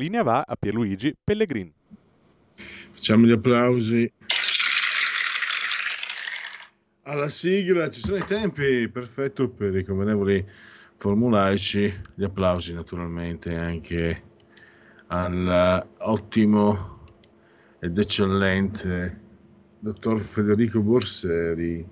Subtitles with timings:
[0.00, 1.70] Linea va a Pierluigi Pellegrin.
[2.92, 4.10] Facciamo gli applausi.
[7.02, 10.46] Alla sigla, ci sono i tempi, perfetto per i convenevoli
[10.94, 11.92] formulaici.
[12.14, 14.22] Gli applausi naturalmente anche
[15.08, 16.98] all'ottimo
[17.80, 19.20] ed eccellente
[19.78, 21.84] dottor Federico Borseri,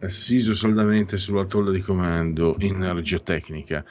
[0.00, 3.84] assiso saldamente sulla tolla di comando in regia tecnica.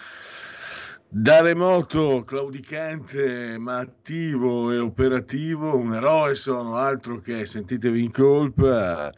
[1.17, 9.13] Da remoto, claudicante, ma attivo e operativo, un eroe sono, altro che sentitevi in colpa.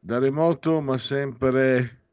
[0.00, 2.04] Da remoto, ma sempre,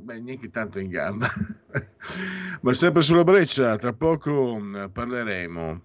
[0.00, 1.28] beh, neanche tanto in gamba,
[2.62, 3.76] ma sempre sulla breccia.
[3.76, 5.82] Tra poco mm, parleremo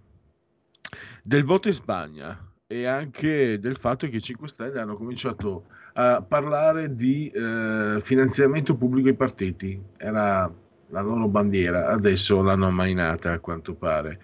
[1.21, 6.23] del voto in Spagna e anche del fatto che i 5 Stelle hanno cominciato a
[6.23, 9.79] parlare di eh, finanziamento pubblico ai partiti.
[9.95, 10.51] Era
[10.93, 14.19] la loro bandiera, adesso l'hanno ammainata a quanto pare.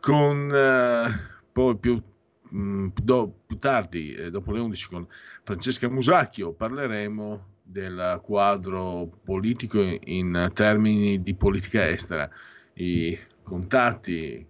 [0.00, 2.02] Con eh, poi più,
[2.50, 5.06] mh, do, più tardi, eh, dopo le 11, con
[5.44, 12.28] Francesca Musacchio, parleremo del quadro politico in, in termini di politica estera,
[12.74, 14.46] i contatti, eh,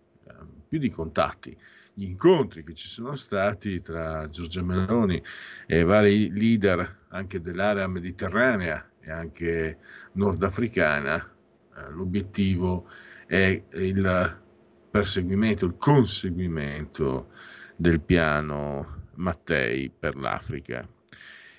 [0.66, 1.54] più di contatti,
[1.92, 5.22] gli incontri che ci sono stati tra Giorgia Meloni
[5.66, 9.76] e vari leader anche dell'area mediterranea e anche
[10.12, 11.31] nordafricana
[11.90, 12.88] l'obiettivo
[13.26, 14.40] è il
[14.90, 17.30] perseguimento, il conseguimento
[17.76, 20.86] del piano Mattei per l'Africa.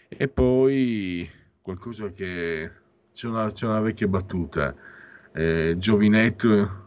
[0.08, 1.30] E poi
[1.62, 2.72] qualcosa che
[3.14, 4.76] c'è una, c'è una vecchia battuta.
[5.34, 6.82] Eh, Giovinetto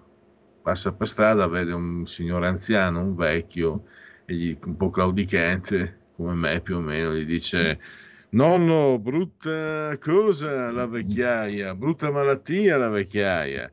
[0.63, 3.85] passa per strada, vede un signore anziano, un vecchio,
[4.25, 7.81] e gli, un po' claudicante, come me più o meno, gli dice
[8.29, 13.71] Nonno, brutta cosa la vecchiaia, brutta malattia la vecchiaia.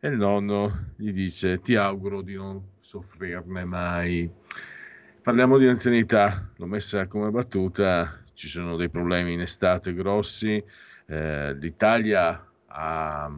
[0.00, 4.28] E il nonno gli dice: Ti auguro di non soffrirne mai.
[5.22, 8.24] Parliamo di anzianità, l'ho messa come battuta.
[8.32, 10.64] Ci sono dei problemi in estate grossi.
[11.06, 13.30] Eh, L'Italia ha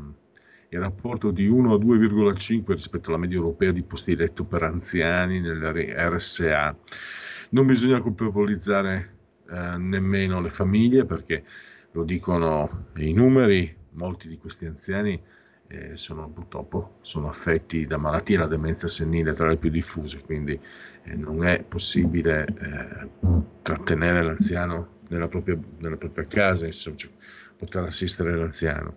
[0.69, 5.41] il rapporto di 1 a 2,5 rispetto alla media europea di posti letto per anziani
[5.41, 6.77] nelle RSA.
[7.51, 9.22] Non bisogna colpevolizzare
[9.53, 11.45] eh, nemmeno le famiglie perché
[11.93, 15.21] lo dicono i numeri, molti di questi anziani
[15.69, 20.59] eh, sono purtroppo sono affetti da malattie, la demenza senile tra le più diffuse, quindi
[21.05, 23.11] eh, non è possibile eh,
[23.63, 27.11] trattenere l'anziano nella propria, nella propria casa, insomma, cioè,
[27.57, 28.97] poter assistere l'anziano.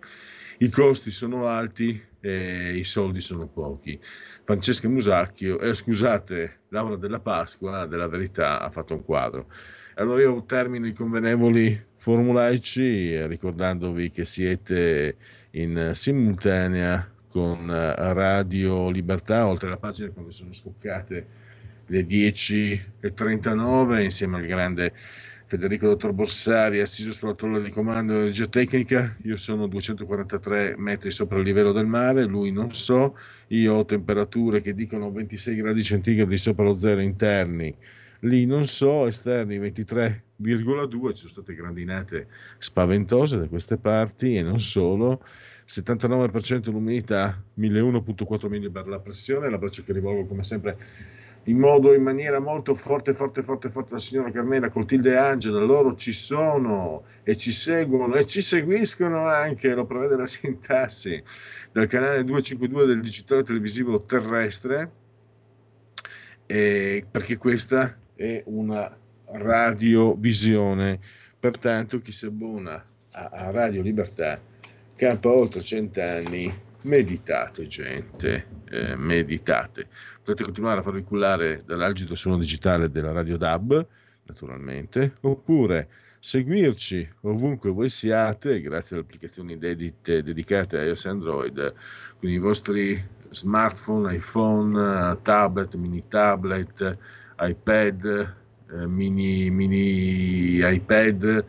[0.60, 4.00] I costi sono alti e i soldi sono pochi.
[4.44, 9.48] Francesca Musacchio, eh, scusate, Laura della Pasqua della Verità ha fatto un quadro.
[9.98, 15.16] Allora io termino i convenevoli formulaici eh, ricordandovi che siete
[15.52, 21.26] in simultanea con eh, Radio Libertà, oltre la pagina quando sono scoccate
[21.86, 24.92] le 10.39 insieme al grande
[25.46, 31.10] Federico Dottor Borsari assiso sulla tolla di comando di energia tecnica, io sono 243 metri
[31.10, 33.18] sopra il livello del mare, lui non so,
[33.48, 37.74] io ho temperature che dicono 26 gradi centigradi sopra lo zero interni,
[38.26, 42.28] lì non so, esterni 23,2, ci sono state grandinate
[42.58, 45.24] spaventose da queste parti e non solo,
[45.68, 50.78] 79% l'umidità, 1001.4 millibar la pressione, l'abbraccio che rivolgo come sempre
[51.48, 55.60] in modo, in maniera molto forte, forte, forte, forte la signora Carmela, Clotilde e Angela,
[55.60, 61.22] loro ci sono e ci seguono e ci seguiscono anche, lo prevede la sintassi,
[61.72, 64.92] dal canale 252 del digitale televisivo terrestre,
[66.48, 68.96] eh, perché questa è una
[69.26, 71.00] radiovisione.
[71.40, 74.42] Pertanto chi si abbona a, Radio Libertà
[74.96, 76.52] campa oltre cent'anni,
[76.84, 79.88] meditate gente, eh, meditate.
[80.24, 83.88] Potete continuare a farvi cullare dall'algido suono digitale della Radio DAB,
[84.24, 85.88] naturalmente, oppure
[86.20, 91.74] seguirci ovunque voi siate, grazie alle applicazioni dedite, dedicate a iOS e Android,
[92.18, 96.98] con i vostri smartphone, iPhone, tablet, mini tablet,
[97.40, 98.36] iPad,
[98.72, 101.46] eh, mini, mini iPad,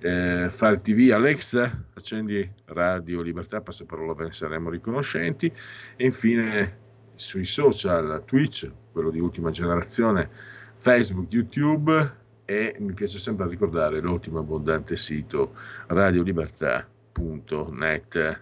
[0.00, 5.52] eh, Fire TV, Alexa, accendi Radio Libertà, passaparola ve ne saremo riconoscenti
[5.96, 6.84] e infine
[7.14, 10.30] sui social, Twitch, quello di ultima generazione,
[10.74, 15.54] Facebook, YouTube e mi piace sempre ricordare l'ultimo abbondante sito
[15.88, 18.40] radiolibertà.net.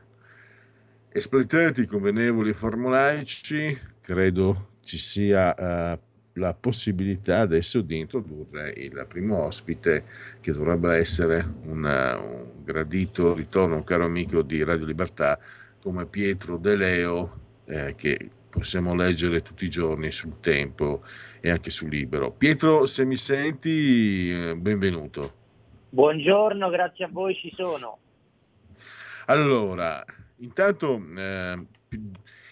[1.09, 5.97] Espletati, convenevoli e formulaici, credo ci sia uh,
[6.35, 10.05] la possibilità adesso di introdurre il primo ospite
[10.41, 15.39] che dovrebbe essere una, un gradito ritorno, un caro amico di Radio Libertà
[15.81, 21.03] come Pietro De Leo eh, che possiamo leggere tutti i giorni sul tempo
[21.41, 22.31] e anche su Libero.
[22.31, 25.43] Pietro, se mi senti, eh, benvenuto.
[25.91, 27.99] Buongiorno, grazie a voi, ci sono.
[29.27, 30.05] Allora,
[30.37, 31.67] intanto eh,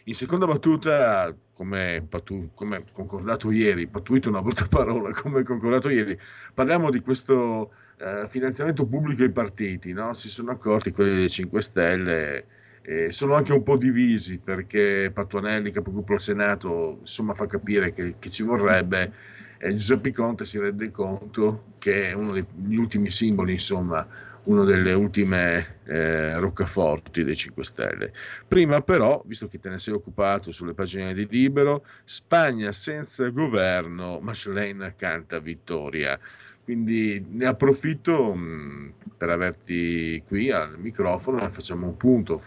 [0.05, 6.18] in seconda battuta, come, patu- come concordato ieri, patuito una brutta parola, come concordato ieri,
[6.52, 10.12] parliamo di questo eh, finanziamento pubblico ai partiti, no?
[10.12, 12.46] si sono accorti quelli dei 5 Stelle
[12.82, 18.16] eh, sono anche un po' divisi perché Patuanelli, capogruppo al Senato, insomma fa capire che,
[18.18, 19.12] che ci vorrebbe
[19.58, 24.04] e Giuseppe Conte si rende conto che è uno degli ultimi simboli, insomma,
[24.44, 28.12] una delle ultime eh, roccaforti dei 5 Stelle.
[28.48, 34.18] Prima però, visto che te ne sei occupato sulle pagine di Libero, Spagna senza governo,
[34.20, 36.18] Mashlane canta vittoria.
[36.64, 42.40] Quindi ne approfitto mh, per averti qui al microfono e facciamo un punto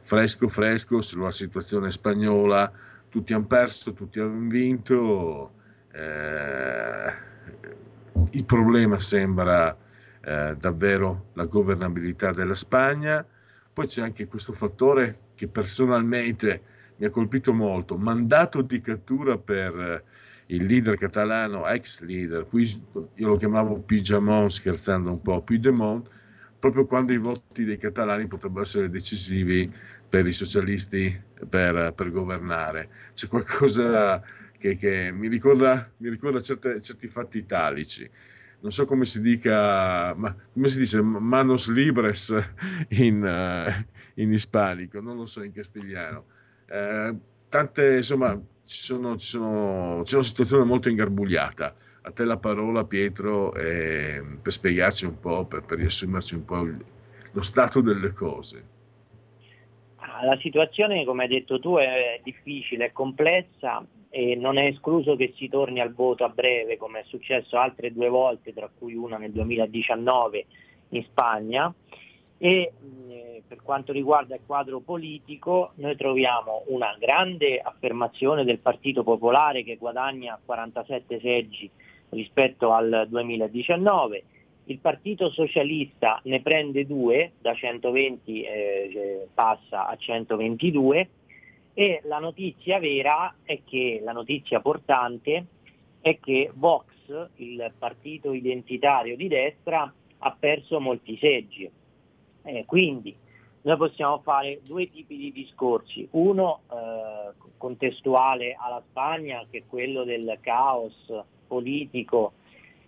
[0.00, 2.70] fresco fresco sulla situazione spagnola.
[3.08, 5.52] Tutti hanno perso, tutti hanno vinto.
[5.92, 7.28] Eh,
[8.30, 9.76] il problema sembra
[10.22, 13.26] eh, davvero la governabilità della Spagna.
[13.72, 16.62] Poi c'è anche questo fattore che personalmente
[16.96, 20.04] mi ha colpito molto, mandato di cattura per
[20.46, 26.08] il leader catalano, ex leader, io lo chiamavo Pigiamon scherzando un po', Puigdemont,
[26.58, 29.72] proprio quando i voti dei catalani potrebbero essere decisivi
[30.08, 31.18] per i socialisti
[31.48, 32.88] per, per governare.
[33.14, 34.22] C'è qualcosa
[34.58, 38.08] che, che mi ricorda, mi ricorda certe, certi fatti italici.
[38.62, 42.34] Non so come si dica, ma come si dice manos libres
[42.90, 46.24] in, uh, in ispanico, non lo so in castigliano.
[46.66, 47.14] Eh,
[47.48, 51.74] tante, insomma, ci sono, ci sono, c'è una situazione molto ingarbugliata.
[52.02, 56.60] A te la parola, Pietro, eh, per spiegarci un po', per, per riassumerci un po'
[56.62, 56.84] il,
[57.32, 58.64] lo stato delle cose.
[59.96, 65.14] Ah, la situazione, come hai detto tu, è difficile, è complessa e non è escluso
[65.14, 68.94] che si torni al voto a breve, come è successo altre due volte, tra cui
[68.94, 70.46] una nel 2019
[70.90, 71.72] in Spagna.
[72.38, 72.72] E
[73.46, 79.76] per quanto riguarda il quadro politico, noi troviamo una grande affermazione del Partito Popolare che
[79.76, 81.70] guadagna 47 seggi
[82.10, 84.24] rispetto al 2019.
[84.64, 91.08] Il Partito Socialista ne prende due, da 120 eh, passa a 122
[91.74, 95.46] e la notizia vera è che, la notizia portante
[96.00, 96.86] è che Vox,
[97.36, 101.70] il partito identitario di destra, ha perso molti seggi.
[102.42, 103.14] Eh, quindi
[103.62, 110.04] noi possiamo fare due tipi di discorsi, uno eh, contestuale alla Spagna che è quello
[110.04, 111.12] del caos
[111.46, 112.32] politico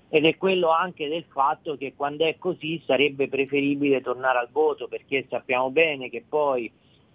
[0.09, 4.89] ed è quello anche del fatto che quando è così sarebbe preferibile tornare al voto
[4.89, 6.71] perché sappiamo bene che poi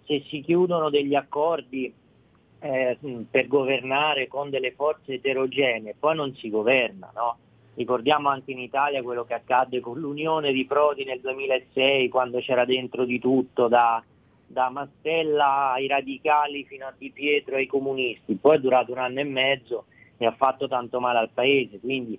[0.08, 1.92] se si chiudono degli accordi
[2.60, 2.98] eh,
[3.30, 7.36] per governare con delle forze eterogenee poi non si governa, no?
[7.74, 12.64] Ricordiamo anche in Italia quello che accadde con l'unione di Prodi nel 2006 quando c'era
[12.64, 14.02] dentro di tutto da,
[14.44, 19.20] da Mastella ai radicali fino a Di Pietro ai comunisti, poi è durato un anno
[19.20, 19.84] e mezzo
[20.16, 22.18] e ha fatto tanto male al paese, quindi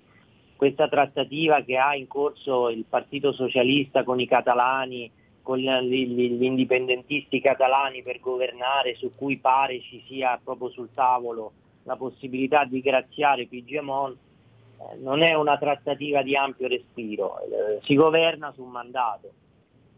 [0.56, 5.10] questa trattativa che ha in corso il Partito Socialista con i catalani,
[5.50, 11.50] con gli indipendentisti catalani per governare, su cui pare ci sia proprio sul tavolo
[11.82, 17.96] la possibilità di graziare Pigemont, eh, non è una trattativa di ampio respiro, eh, si
[17.96, 19.32] governa su un mandato,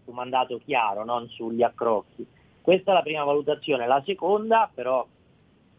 [0.03, 2.27] su un mandato chiaro, non sugli accrocchi.
[2.63, 3.87] Questa è la prima valutazione.
[3.87, 5.07] La seconda, però,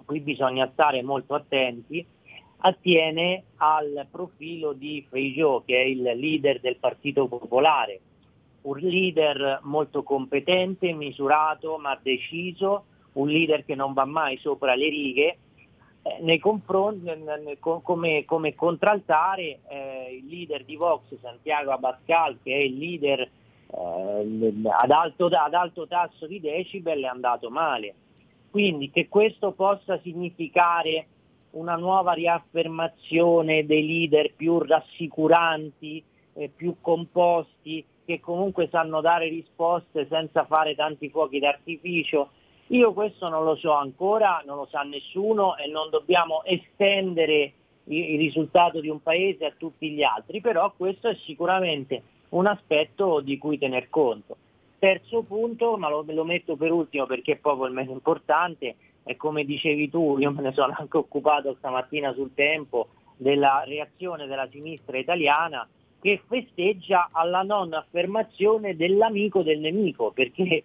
[0.05, 2.05] qui bisogna stare molto attenti,
[2.57, 7.99] attiene al profilo di Feijó, che è il leader del Partito Popolare,
[8.63, 14.89] un leader molto competente, misurato ma deciso, un leader che non va mai sopra le
[14.89, 15.37] righe
[16.03, 16.39] eh,
[17.81, 24.53] come, come contraltare eh, il leader di Vox, Santiago Abascal, che è il leader eh,
[24.69, 27.95] ad, alto, ad alto tasso di decibel, è andato male.
[28.49, 31.07] Quindi che questo possa significare
[31.51, 36.03] una nuova riaffermazione dei leader più rassicuranti,
[36.33, 42.29] eh, più composti, che comunque sanno dare risposte senza fare tanti fuochi d'artificio.
[42.67, 47.53] Io questo non lo so ancora, non lo sa nessuno e non dobbiamo estendere
[47.85, 53.19] il risultato di un paese a tutti gli altri, però questo è sicuramente un aspetto
[53.19, 54.37] di cui tener conto.
[54.79, 59.17] Terzo punto, ma lo, lo metto per ultimo perché è proprio il meno importante, e
[59.17, 64.47] come dicevi tu, io me ne sono anche occupato stamattina sul tempo della reazione della
[64.49, 65.67] sinistra italiana
[66.03, 70.63] che festeggia alla non affermazione dell'amico del nemico, perché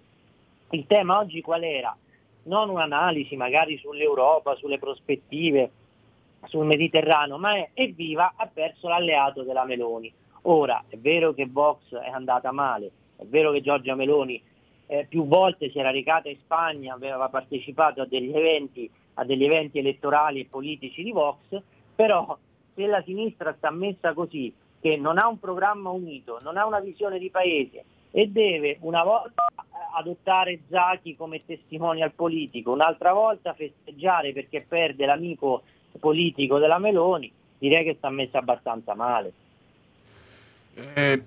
[0.71, 1.97] il tema oggi qual era?
[2.43, 5.71] Non un'analisi magari sull'Europa, sulle prospettive,
[6.47, 10.13] sul Mediterraneo, ma è evviva ha perso l'alleato della Meloni.
[10.43, 14.43] Ora è vero che Vox è andata male, è vero che Giorgia Meloni
[14.87, 19.45] eh, più volte si era recata in Spagna, aveva partecipato a degli, eventi, a degli
[19.45, 21.63] eventi elettorali e politici di Vox,
[21.95, 22.37] però
[22.75, 26.81] se la sinistra sta messa così, che non ha un programma unito, non ha una
[26.81, 29.63] visione di paese e deve una volta eh,
[29.99, 35.63] adottare Zaki come testimonial politico, un'altra volta festeggiare perché perde l'amico
[35.99, 39.33] politico della Meloni, direi che sta messa abbastanza male.
[40.75, 41.23] Eh,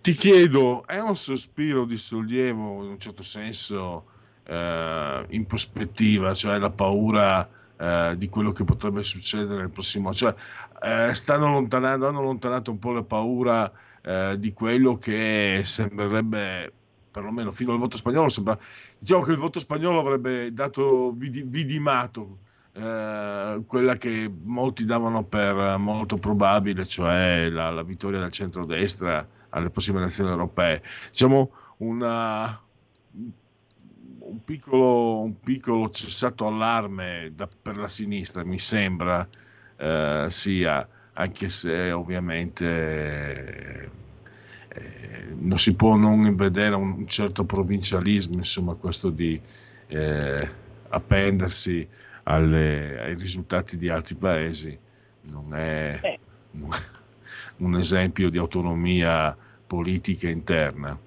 [0.00, 4.04] ti chiedo, è un sospiro di sollievo in un certo senso
[4.46, 7.48] eh, in prospettiva, cioè la paura
[7.84, 10.12] eh, di quello che potrebbe succedere nel prossimo?
[10.12, 10.34] Cioè,
[10.82, 13.70] eh, stanno allontanando, hanno allontanato un po' la paura
[14.02, 16.72] eh, di quello che sembrerebbe
[17.10, 18.58] perlomeno fino al voto spagnolo sembra,
[18.98, 22.38] diciamo che il voto spagnolo avrebbe dato vidimato
[22.72, 29.70] eh, quella che molti davano per molto probabile, cioè la, la vittoria del centrodestra alle
[29.70, 30.82] prossime elezioni europee.
[31.10, 32.60] Diciamo una,
[34.26, 39.26] un, piccolo, un piccolo cessato allarme da, per la sinistra, mi sembra
[39.76, 43.90] eh, sia, anche se ovviamente
[44.68, 49.40] eh, non si può non vedere un, certo provincialismo, insomma, questo di
[49.86, 50.50] eh,
[50.88, 51.86] appendersi
[52.24, 54.78] alle, ai risultati di altri paesi
[55.22, 56.18] non è, eh.
[56.52, 57.02] non è
[57.56, 60.98] un esempio di autonomia politica interna.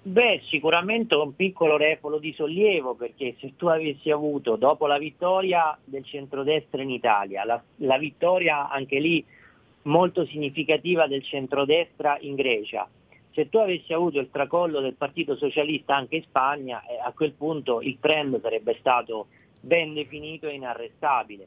[0.00, 5.76] Beh, sicuramente un piccolo refolo di sollievo perché se tu avessi avuto dopo la vittoria
[5.84, 9.24] del centrodestra in Italia, la, la vittoria anche lì
[9.82, 12.88] molto significativa del centrodestra in Grecia,
[13.38, 17.32] se tu avessi avuto il tracollo del Partito Socialista anche in Spagna, eh, a quel
[17.32, 19.28] punto il trend sarebbe stato
[19.60, 21.46] ben definito e inarrestabile.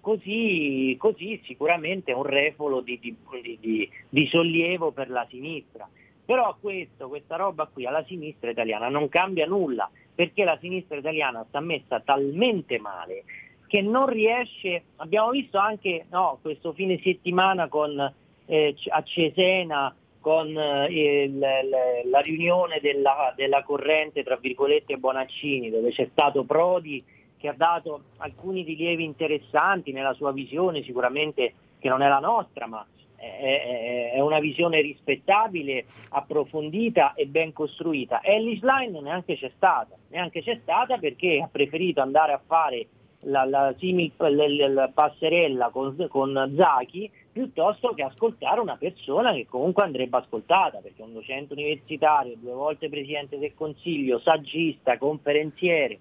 [0.00, 3.16] Così, così sicuramente un refolo di, di,
[3.58, 5.88] di, di, sollievo per la sinistra.
[6.26, 11.44] Però questo, questa roba qui alla sinistra italiana non cambia nulla, perché la sinistra italiana
[11.48, 13.24] sta messa talmente male
[13.66, 18.12] che non riesce, abbiamo visto anche no, questo fine settimana con,
[18.46, 25.90] eh, a Cesena con eh, il, la riunione della, della corrente tra virgolette Bonaccini dove
[25.90, 27.04] c'è stato Prodi
[27.36, 32.66] che ha dato alcuni rilievi interessanti nella sua visione, sicuramente che non è la nostra,
[32.66, 32.84] ma
[33.16, 38.22] è, una visione rispettabile, approfondita e ben costruita.
[38.22, 42.86] Ellis Line neanche c'è stata, neanche c'è stata perché ha preferito andare a fare
[43.20, 49.46] la, la, simil, la, la passerella con, con Zaki piuttosto che ascoltare una persona che
[49.46, 55.98] comunque andrebbe ascoltata, perché un docente universitario, due volte presidente del Consiglio, saggista, conferenziere,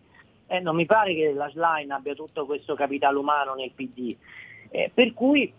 [0.48, 4.16] eh, non mi pare che la Schlein abbia tutto questo capitale umano nel PD.
[4.70, 5.52] Eh, per cui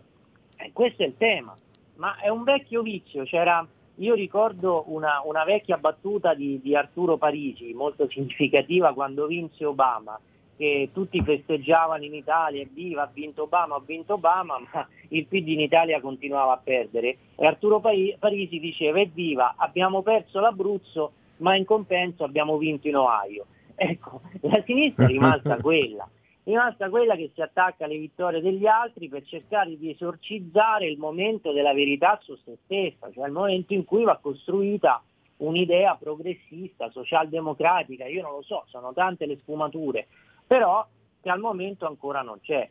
[0.57, 1.57] eh, questo è il tema,
[1.97, 7.17] ma è un vecchio vizio, c'era, io ricordo una, una vecchia battuta di, di, Arturo
[7.17, 10.19] Parisi, molto significativa quando vinse Obama,
[10.57, 15.49] che tutti festeggiavano in Italia, evviva, ha vinto Obama, ha vinto Obama, ma il PD
[15.49, 17.17] in Italia continuava a perdere.
[17.37, 23.47] E Arturo Parisi diceva, evviva, abbiamo perso l'Abruzzo, ma in compenso abbiamo vinto in Ohio.
[23.75, 26.09] Ecco, la sinistra è rimasta quella,
[26.47, 31.53] rimasta quella che si attacca alle vittorie degli altri per cercare di esorcizzare il momento
[31.53, 35.03] della verità su se stessa, cioè il momento in cui va costruita
[35.38, 40.07] un'idea progressista, socialdemocratica, io non lo so, sono tante le sfumature,
[40.47, 40.87] però
[41.21, 42.71] che al momento ancora non c'è.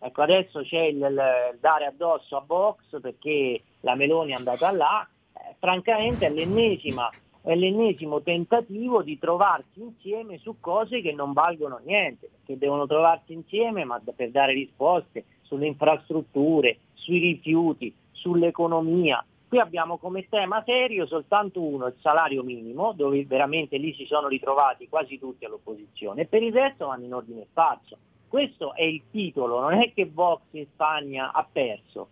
[0.00, 5.08] Ecco, adesso c'è il, il dare addosso a Vox perché la Meloni è andata là,
[5.32, 7.08] eh, francamente è l'ennesima
[7.42, 13.32] è l'ennesimo tentativo di trovarsi insieme su cose che non valgono niente, che devono trovarsi
[13.32, 19.24] insieme ma per dare risposte sulle infrastrutture, sui rifiuti, sull'economia.
[19.48, 24.28] Qui abbiamo come tema serio soltanto uno, il salario minimo, dove veramente lì si sono
[24.28, 27.98] ritrovati quasi tutti all'opposizione, e per il resto vanno in ordine sparso.
[28.28, 32.08] Questo è il titolo, non è che Vox in Spagna ha perso.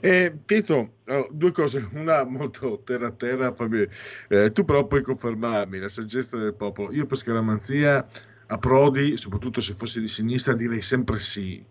[0.00, 3.88] Eh, Pietro, oh, due cose, una molto terra terra, Fabio.
[4.28, 6.92] Eh, tu però puoi confermarmi la saggezza del popolo.
[6.92, 8.06] Io per scaramanzia
[8.46, 11.64] a Prodi, soprattutto se fosse di sinistra, direi sempre sì.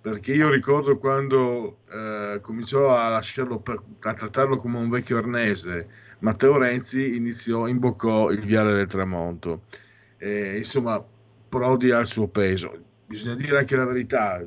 [0.00, 3.20] Perché io ricordo quando eh, cominciò a
[3.62, 5.88] per, a trattarlo come un vecchio arnese,
[6.20, 9.62] Matteo Renzi iniziò, imboccò il viale del tramonto.
[10.56, 11.04] insomma,
[11.48, 12.72] Prodi ha il suo peso.
[13.06, 14.44] Bisogna dire anche la verità,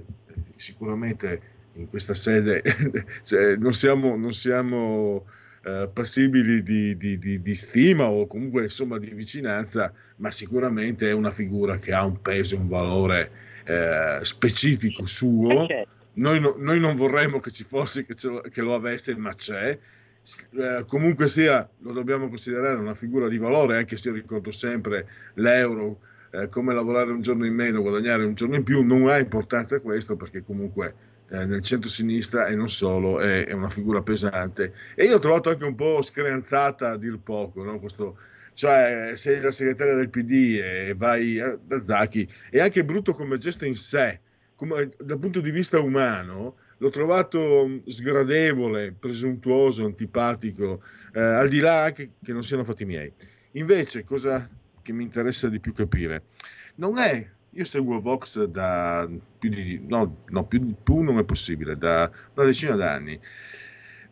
[0.55, 2.61] sicuramente in questa sede
[3.23, 5.25] cioè, non siamo, non siamo
[5.63, 11.13] eh, passibili di, di, di, di, stima o comunque insomma di vicinanza, ma sicuramente è
[11.13, 13.31] una figura che ha un peso, un valore
[13.65, 15.63] eh, specifico suo.
[15.63, 15.97] Eh, certo.
[16.13, 19.77] Noi, no, noi, non vorremmo che ci fosse, che, lo, che lo avesse, ma c'è.
[20.51, 25.07] Eh, comunque sia, lo dobbiamo considerare una figura di valore, anche se io ricordo sempre
[25.35, 25.99] l'euro,
[26.31, 29.79] eh, come lavorare un giorno in meno, guadagnare un giorno in più, non ha importanza
[29.79, 30.93] questo perché comunque
[31.29, 34.73] eh, nel centro-sinistra e non solo, è, è, una figura pesante.
[34.95, 37.79] E io ho trovato anche un po' screanzata a dir poco, no?
[37.79, 38.17] Questo,
[38.53, 43.65] cioè sei la segretaria del PD e vai da Zacchi, è anche brutto come gesto
[43.65, 44.19] in sé,
[44.55, 50.81] come, dal punto di vista umano, l'ho trovato sgradevole, presuntuoso, antipatico,
[51.13, 53.11] eh, al di là anche che non siano fatti miei.
[53.53, 54.49] Invece, cosa
[54.81, 56.23] che mi interessa di più capire,
[56.75, 59.07] non è io seguo Vox da
[59.39, 63.19] più di, no, no più, più non è possibile, da una decina d'anni.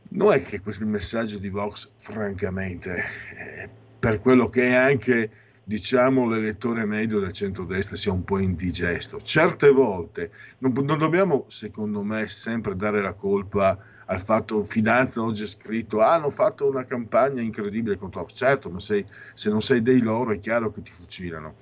[0.10, 5.29] Non è che questo messaggio di Vox, francamente, eh, per quello che è anche,
[5.63, 9.20] diciamo, l'elettore medio del centrodestra sia un po' indigesto.
[9.20, 13.77] Certe volte non, non dobbiamo, secondo me, sempre dare la colpa
[14.10, 18.79] al fatto Fidanza oggi è scritto ah, hanno fatto una campagna incredibile contro certo ma
[18.79, 21.56] sei, se non sei dei loro è chiaro che ti fucilano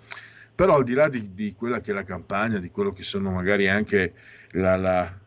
[0.55, 3.29] però al di là di, di, quella che è la campagna, di quello che sono
[3.29, 4.13] magari anche
[4.51, 5.19] la, la,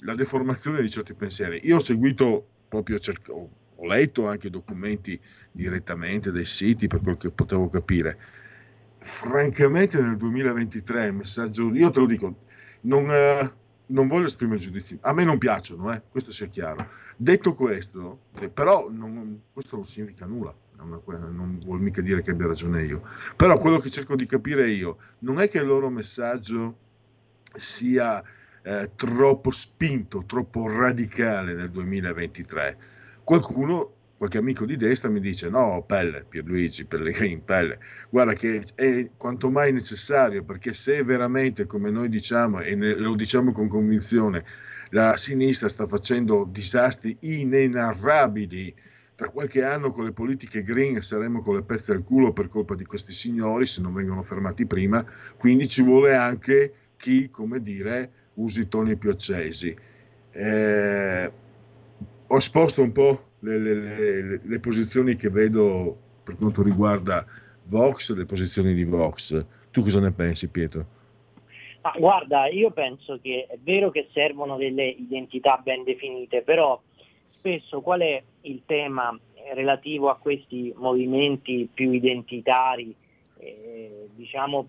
[0.00, 6.30] la deformazione di certi pensieri, io ho seguito proprio, cerco, ho letto anche documenti direttamente
[6.30, 8.16] dai siti per quel che potevo capire.
[8.98, 12.44] Francamente nel 2023 il messaggio, io te lo dico,
[12.82, 13.52] non, eh,
[13.86, 16.88] non voglio esprimere giudizi, a me non piacciono, eh, questo sia chiaro.
[17.16, 22.46] Detto questo, eh, però non, questo non significa nulla non vuol mica dire che abbia
[22.46, 23.02] ragione io.
[23.36, 26.76] Però quello che cerco di capire io non è che il loro messaggio
[27.54, 28.22] sia
[28.62, 32.76] eh, troppo spinto, troppo radicale nel 2023.
[33.24, 39.10] Qualcuno, qualche amico di destra mi dice no, Pelle, Pierluigi, Pellegrin, Pelle, guarda che è
[39.16, 44.44] quanto mai necessario perché se veramente, come noi diciamo e ne, lo diciamo con convinzione,
[44.90, 48.74] la sinistra sta facendo disastri inenarrabili
[49.22, 52.74] tra qualche anno con le politiche green saremo con le pezze al culo per colpa
[52.74, 55.06] di questi signori se non vengono fermati prima,
[55.38, 59.76] quindi ci vuole anche chi, come dire, usi toni più accesi.
[60.32, 61.32] Eh,
[62.26, 67.24] ho esposto un po' le, le, le, le, posizioni che vedo per quanto riguarda
[67.66, 69.46] Vox, le posizioni di Vox.
[69.70, 70.84] Tu cosa ne pensi, Pietro?
[71.82, 76.80] Ah, guarda, io penso che è vero che servono delle identità ben definite, però
[77.28, 79.18] spesso qual è il tema
[79.54, 82.94] relativo a questi movimenti più identitari,
[83.38, 84.66] eh, diciamo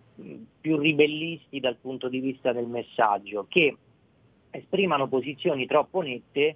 [0.59, 3.77] più ribellisti dal punto di vista del messaggio, che
[4.49, 6.55] esprimano posizioni troppo nette eh,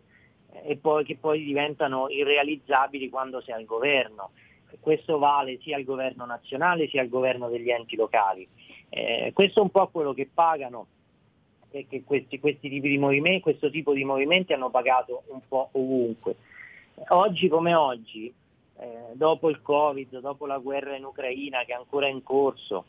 [0.65, 4.31] e poi, che poi diventano irrealizzabili quando si è al governo.
[4.79, 8.47] Questo vale sia al governo nazionale sia al governo degli enti locali.
[8.89, 10.87] Eh, questo è un po' quello che pagano
[11.69, 16.35] che questi, questi tipi di movimenti, questo tipo di movimenti hanno pagato un po' ovunque.
[17.09, 18.33] Oggi come oggi,
[18.79, 22.85] eh, dopo il Covid, dopo la guerra in Ucraina che è ancora in corso,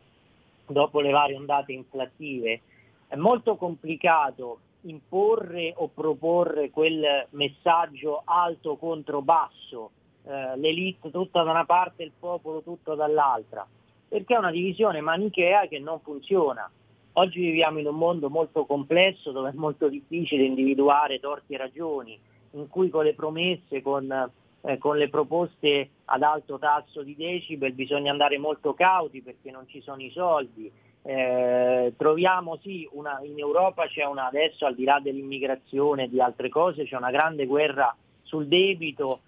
[0.66, 2.60] dopo le varie ondate inflattive,
[3.06, 9.90] è molto complicato imporre o proporre quel messaggio alto contro basso,
[10.24, 13.66] eh, l'elite tutta da una parte e il popolo tutto dall'altra,
[14.08, 16.68] perché è una divisione manichea che non funziona.
[17.12, 22.18] Oggi viviamo in un mondo molto complesso dove è molto difficile individuare torti e ragioni,
[22.52, 24.30] in cui con le promesse, con,
[24.62, 29.66] eh, con le proposte ad alto tasso di decibel bisogna andare molto cauti perché non
[29.68, 30.70] ci sono i soldi.
[31.02, 36.20] Eh, troviamo sì, una, in Europa c'è una, adesso al di là dell'immigrazione e di
[36.20, 39.20] altre cose, c'è una grande guerra sul debito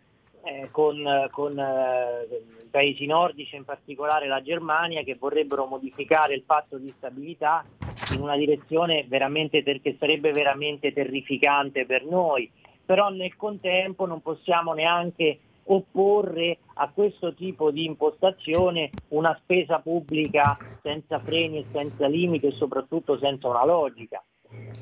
[0.43, 2.27] eh, con, con eh,
[2.65, 7.65] i paesi nordici, in particolare la Germania, che vorrebbero modificare il patto di stabilità
[8.13, 12.51] in una direzione veramente che sarebbe veramente terrificante per noi.
[12.91, 20.59] Però nel contempo non possiamo neanche opporre a questo tipo di impostazione una spesa pubblica
[20.83, 24.21] senza freni e senza limiti e soprattutto senza una logica.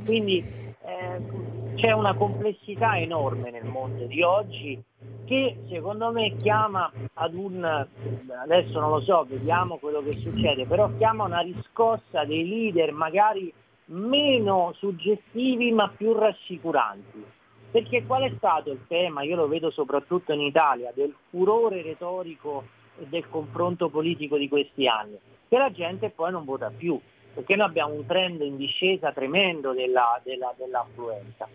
[0.07, 4.83] Quindi eh, c'è una complessità enorme nel mondo di oggi
[5.27, 10.89] che secondo me chiama ad un, adesso non lo so, vediamo quello che succede, però
[10.97, 13.53] chiama una riscossa dei leader magari
[13.89, 17.37] meno suggestivi ma più rassicuranti.
[17.71, 22.65] Perché qual è stato il tema, io lo vedo soprattutto in Italia, del furore retorico
[22.99, 25.19] e del confronto politico di questi anni?
[25.49, 26.99] Che la gente poi non vota più,
[27.35, 31.47] perché noi abbiamo un trend in discesa tremendo della, della, dell'affluenza.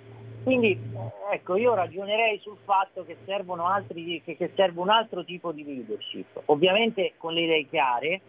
[0.44, 0.78] Quindi
[1.32, 6.42] ecco, io ragionerei sul fatto che, altri, che, che serve un altro tipo di leadership,
[6.46, 8.22] ovviamente con le idee chiare,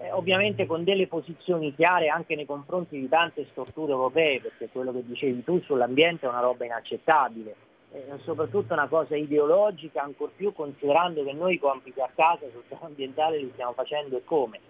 [0.00, 4.92] eh, ovviamente con delle posizioni chiare anche nei confronti di tante strutture europee, perché quello
[4.92, 7.54] che dicevi tu sull'ambiente è una roba inaccettabile,
[7.92, 12.62] eh, soprattutto una cosa ideologica, ancor più considerando che noi i compiti a casa sul
[12.68, 14.60] piano ambientale li stiamo facendo e come.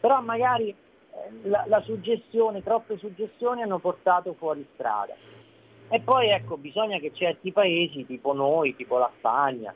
[0.00, 5.14] Però magari eh, la, la suggestione, troppe suggestioni hanno portato fuori strada.
[5.88, 9.74] E poi ecco, bisogna che certi paesi, tipo noi, tipo la Spagna,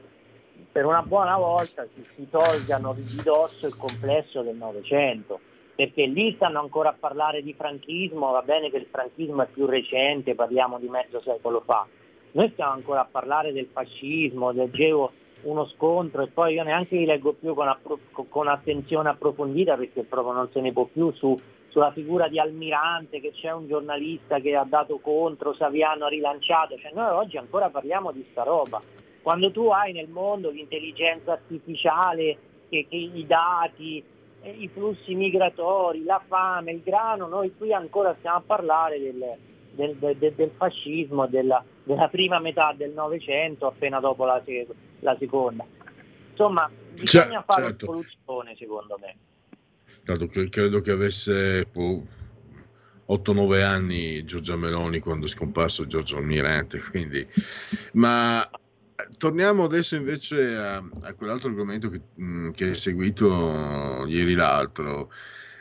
[0.76, 5.40] per una buona volta si, si tolgano di dosso il complesso del Novecento,
[5.74, 9.64] perché lì stanno ancora a parlare di franchismo, va bene che il franchismo è più
[9.64, 11.86] recente, parliamo di mezzo secolo fa,
[12.32, 15.12] noi stiamo ancora a parlare del fascismo, leggevo
[15.44, 20.02] uno scontro e poi io neanche li leggo più con, appro- con attenzione approfondita perché
[20.02, 24.40] proprio non se ne può più su, sulla figura di Almirante, che c'è un giornalista
[24.40, 28.78] che ha dato contro, Saviano ha rilanciato, cioè noi oggi ancora parliamo di sta roba.
[29.26, 34.00] Quando tu hai nel mondo l'intelligenza artificiale, che, che i dati,
[34.40, 39.28] eh, i flussi migratori, la fame, il grano, noi qui ancora stiamo a parlare del,
[39.72, 44.40] del, del, del fascismo della, della, prima metà del Novecento, appena dopo la,
[45.00, 45.64] la seconda.
[46.30, 47.86] Insomma, bisogna C- fare certo.
[47.86, 49.16] soluzione secondo me.
[50.04, 52.00] Credo, credo che avesse boh,
[53.08, 57.26] 8-9 anni Giorgia Meloni quando è scomparso Giorgio Almirante, quindi...
[57.94, 58.48] Ma
[59.18, 65.10] torniamo adesso invece a, a quell'altro argomento che, mh, che hai seguito ieri l'altro.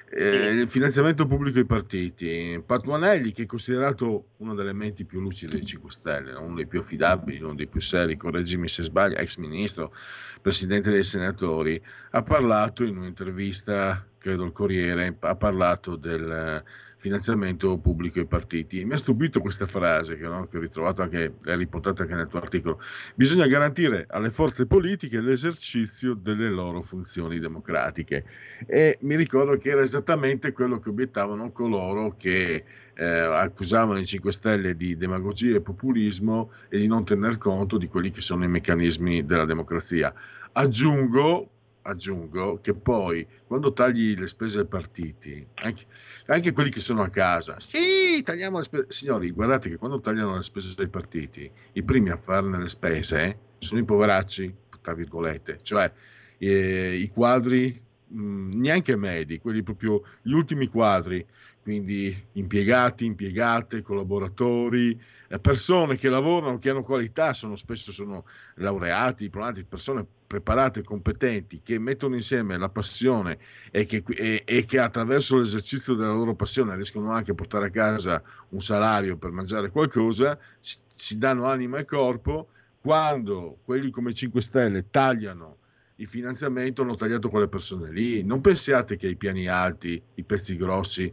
[0.07, 2.61] Eh, il finanziamento pubblico ai partiti.
[2.65, 6.79] Patuanelli, che è considerato una delle menti più lucide dei 5 Stelle, uno dei più
[6.79, 9.93] affidabili, uno dei più seri, correggimi se sbaglio, ex ministro,
[10.41, 16.63] presidente dei senatori, ha parlato in un'intervista, credo il Corriere, ha parlato del
[17.05, 18.83] finanziamento pubblico ai partiti.
[18.83, 22.27] Mi ha stupito questa frase che, no, che ho ritrovato anche, è riportata anche nel
[22.27, 22.79] tuo articolo.
[23.13, 28.25] Bisogna garantire alle forze politiche l'esercizio delle loro funzioni democratiche.
[28.65, 32.63] E mi ricordo che era esattamente quello che obiettavano coloro che
[32.95, 37.87] eh, accusavano i 5 Stelle di demagogia e populismo e di non tener conto di
[37.87, 40.11] quelli che sono i meccanismi della democrazia.
[40.53, 41.49] Aggiungo
[41.85, 45.85] aggiungo che poi quando tagli le spese ai partiti, anche,
[46.27, 48.85] anche, quelli che sono a casa, sì, tagliamo le spese.
[48.89, 53.39] Signori, guardate che quando tagliano le spese ai partiti, i primi a farne le spese
[53.59, 55.91] sono i poveracci, tra virgolette, cioè
[56.37, 61.25] eh, i quadri mh, mm, neanche medi, quelli proprio gli ultimi quadri,
[61.65, 68.23] quindi impiegati, impiegate, collaboratori, eh, persone che lavorano, che hanno qualità, sono, spesso sono
[68.57, 73.39] laureati, diplomati, persone preparate, competenti, che mettono insieme la passione
[73.71, 77.71] e che, e, e che, attraverso l'esercizio della loro passione riescono anche a portare a
[77.71, 82.47] casa un salario per mangiare qualcosa, si, si danno anima e corpo,
[82.79, 85.57] quando quelli come 5 Stelle tagliano
[85.97, 88.23] il finanziamento hanno tagliato quelle persone lì.
[88.23, 91.11] Non pensiate che i piani alti, i pezzi grossi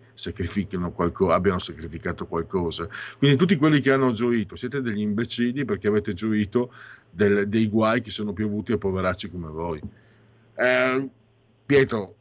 [0.90, 2.88] qualco- abbiano sacrificato qualcosa.
[3.18, 6.72] Quindi tutti quelli che hanno gioito, siete degli imbecilli perché avete gioito
[7.10, 9.80] del, dei guai che sono piovuti a poveracci come voi.
[10.54, 11.08] Eh,
[11.64, 12.16] Pietro,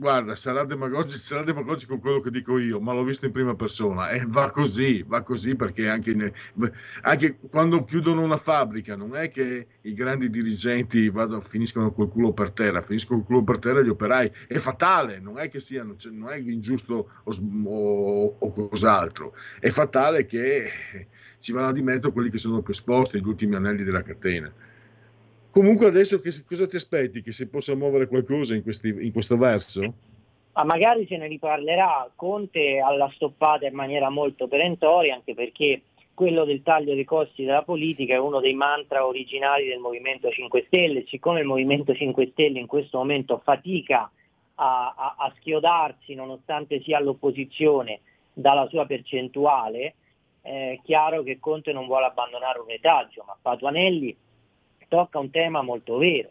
[0.00, 4.08] guarda, sarà demagogico, sarà demagogico quello che dico io, ma l'ho visto in prima persona.
[4.08, 6.32] E va così, va così perché anche, ne,
[7.02, 12.32] anche quando chiudono una fabbrica non è che i grandi dirigenti vado, finiscono col culo
[12.32, 15.94] per terra, finiscono col culo per terra gli operai, è fatale, non è che siano,
[15.96, 17.32] cioè, non è ingiusto o,
[17.64, 20.70] o, o cos'altro, è fatale che
[21.38, 24.50] ci vanno di mezzo quelli che sono più esposti, gli ultimi anelli della catena.
[25.50, 27.22] Comunque adesso che, cosa ti aspetti?
[27.22, 29.94] Che si possa muovere qualcosa in, questi, in questo verso?
[30.52, 32.10] Ma magari se ne riparlerà.
[32.14, 35.82] Conte alla stoppata in maniera molto perentoria, anche perché
[36.14, 40.64] quello del taglio dei costi della politica è uno dei mantra originali del Movimento 5
[40.66, 41.04] Stelle.
[41.08, 44.10] Siccome il Movimento 5 Stelle in questo momento fatica
[44.56, 48.00] a, a, a schiodarsi, nonostante sia all'opposizione,
[48.32, 49.94] dalla sua percentuale,
[50.42, 54.16] è chiaro che Conte non vuole abbandonare un retaggio, ma Patuanelli
[54.90, 56.30] tocca un tema molto vero,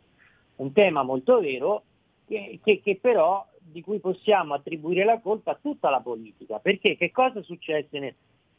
[0.58, 1.84] un tema molto vero
[2.28, 6.98] che, che, che però di cui possiamo attribuire la colpa a tutta la politica, perché
[6.98, 8.14] che cosa successe nel,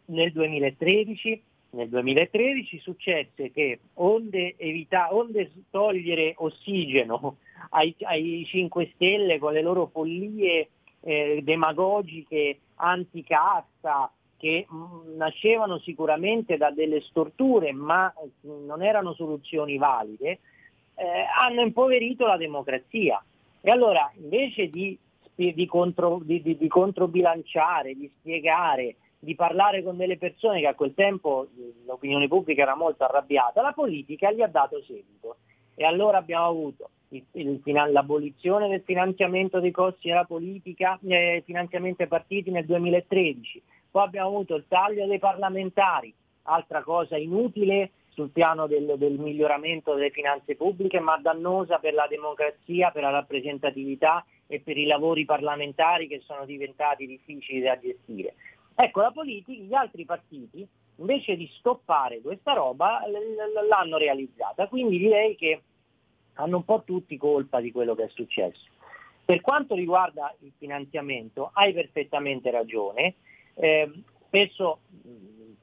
[0.06, 1.42] nel 2013?
[1.72, 7.36] Nel 2013 successe che onde, evita, onde togliere ossigeno
[7.70, 10.70] ai, ai 5 Stelle con le loro follie
[11.02, 19.76] eh, demagogiche anticasta che mm, nascevano sicuramente da delle storture ma mm, non erano soluzioni
[19.76, 20.40] valide,
[20.94, 23.22] eh, hanno impoverito la democrazia.
[23.60, 24.98] E allora invece di,
[25.34, 30.94] di, contro, di, di controbilanciare, di spiegare, di parlare con delle persone che a quel
[30.94, 31.48] tempo
[31.84, 35.36] l'opinione pubblica era molto arrabbiata, la politica gli ha dato seguito.
[35.74, 42.02] E allora abbiamo avuto il, il, l'abolizione del finanziamento dei costi della politica, eh, finanziamento
[42.02, 48.30] ai partiti nel 2013, poi abbiamo avuto il taglio dei parlamentari, altra cosa inutile sul
[48.30, 54.24] piano del, del, miglioramento delle finanze pubbliche, ma dannosa per la democrazia, per la rappresentatività
[54.46, 58.34] e per i lavori parlamentari che sono diventati difficili da gestire.
[58.74, 63.02] Ecco, la politica, gli altri partiti, invece di stoppare questa roba,
[63.68, 64.68] l'hanno realizzata.
[64.68, 65.62] Quindi direi che
[66.34, 68.68] hanno un po' tutti colpa di quello che è successo.
[69.24, 73.14] Per quanto riguarda il finanziamento, hai perfettamente ragione.
[73.60, 73.90] Eh,
[74.26, 74.78] spesso,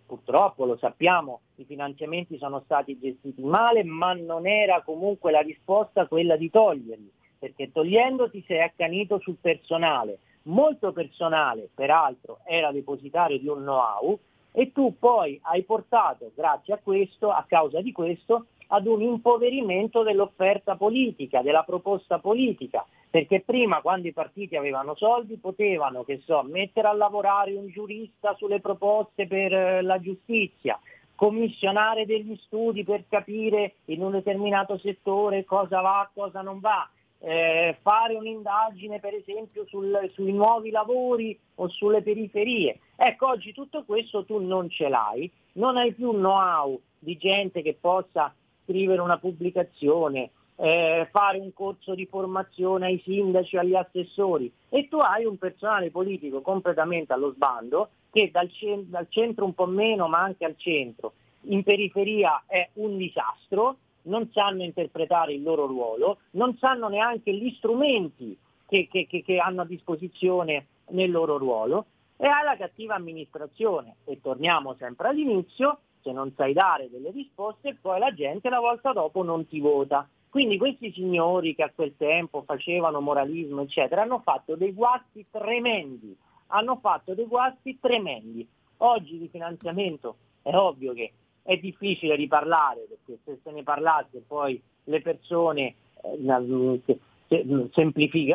[0.05, 6.05] purtroppo lo sappiamo, i finanziamenti sono stati gestiti male, ma non era comunque la risposta
[6.05, 10.19] quella di toglierli, perché togliendoti sei accanito sul personale.
[10.43, 14.17] Molto personale, peraltro, era depositario di un know-how
[14.51, 20.03] e tu poi hai portato, grazie a questo, a causa di questo, ad un impoverimento
[20.03, 26.43] dell'offerta politica, della proposta politica, perché prima quando i partiti avevano soldi potevano, che so,
[26.43, 30.79] mettere a lavorare un giurista sulle proposte per eh, la giustizia,
[31.15, 36.87] commissionare degli studi per capire in un determinato settore cosa va, cosa non va,
[37.19, 42.79] eh, fare un'indagine per esempio sul, sui nuovi lavori o sulle periferie.
[42.95, 47.75] Ecco, oggi tutto questo tu non ce l'hai, non hai più know-how di gente che
[47.79, 48.33] possa
[48.67, 54.97] scrivere una pubblicazione, eh, fare un corso di formazione ai sindaci, agli assessori e tu
[54.97, 60.07] hai un personale politico completamente allo sbando che dal, cent- dal centro un po' meno
[60.07, 61.13] ma anche al centro
[61.45, 67.53] in periferia è un disastro, non sanno interpretare il loro ruolo, non sanno neanche gli
[67.57, 71.85] strumenti che, che, che hanno a disposizione nel loro ruolo
[72.17, 73.97] e hai la cattiva amministrazione.
[74.05, 78.93] E torniamo sempre all'inizio, se non sai dare delle risposte, poi la gente la volta
[78.93, 80.07] dopo non ti vota.
[80.29, 86.15] Quindi questi signori che a quel tempo facevano moralismo, eccetera, hanno fatto dei guasti tremendi,
[86.47, 88.47] hanno fatto dei guasti tremendi.
[88.77, 94.61] Oggi di finanziamento è ovvio che è difficile riparlare, perché se se ne parlasse poi
[94.85, 96.17] le persone eh,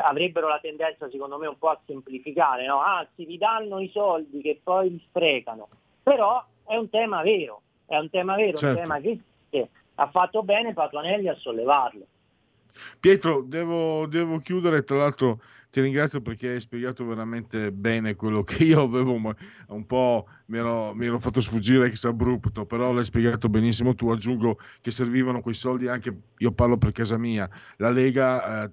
[0.03, 2.81] avrebbero la tendenza secondo me un po' a semplificare, no?
[2.81, 5.69] ah si ridanno i soldi che poi li sprecano,
[6.03, 8.79] però è un tema vero, è un tema vero, certo.
[8.79, 12.07] un tema che, che ha fatto bene Patuanelli a sollevarlo.
[12.99, 18.65] Pietro, devo, devo, chiudere, tra l'altro ti ringrazio perché hai spiegato veramente bene quello che
[18.65, 23.51] io avevo un po', mi ero, mi ero fatto sfuggire ex abrupto, però l'hai spiegato
[23.51, 28.65] benissimo tu, aggiungo che servivano quei soldi anche, io parlo per casa mia, la Lega...
[28.65, 28.71] Eh,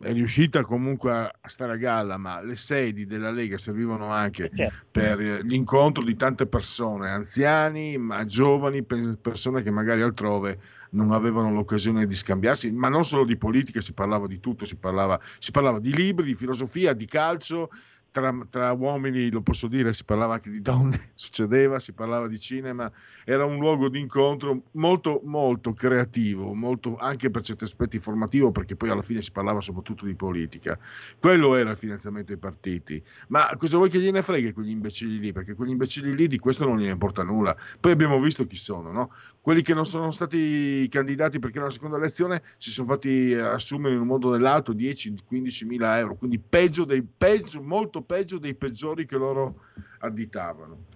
[0.00, 4.86] è riuscita comunque a stare a galla, ma le sedi della Lega servivano anche certo.
[4.90, 10.58] per l'incontro di tante persone, anziani, ma giovani, persone che magari altrove
[10.90, 14.76] non avevano l'occasione di scambiarsi, ma non solo di politica, si parlava di tutto, si
[14.76, 17.70] parlava, si parlava di libri, di filosofia, di calcio,
[18.14, 22.38] tra, tra, uomini, lo posso dire, si parlava anche di donne, succedeva, si parlava di
[22.38, 22.90] cinema,
[23.24, 28.76] era un luogo di incontro molto, molto creativo, molto, anche per certi aspetti formativo, perché
[28.76, 30.78] poi alla fine si parlava soprattutto di politica.
[31.18, 33.02] Quello era il finanziamento dei partiti.
[33.28, 35.32] Ma cosa vuoi che gliene freghi quegli imbecilli lì?
[35.32, 37.56] Perché quegli imbecilli lì di questo non gliene importa nulla.
[37.80, 39.10] Poi abbiamo visto chi sono, no?
[39.40, 44.02] Quelli che non sono stati candidati perché nella seconda elezione si sono fatti assumere in
[44.02, 49.06] un modo o nell'altro 10-15 mila euro, quindi peggio dei peggio, molto peggio dei peggiori
[49.06, 49.62] che loro
[49.98, 50.92] additavano.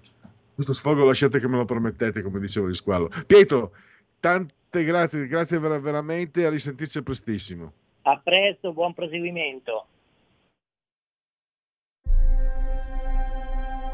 [0.55, 3.09] Questo sfogo lasciate che me lo permettete, come dicevo di squallo.
[3.27, 3.73] Pietro,
[4.19, 7.73] tante grazie, grazie ver- veramente, a risentirci prestissimo.
[8.03, 9.87] A presto, buon proseguimento.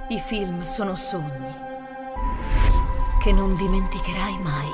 [0.09, 1.53] I film sono sogni
[3.23, 4.69] che non dimenticherai mai.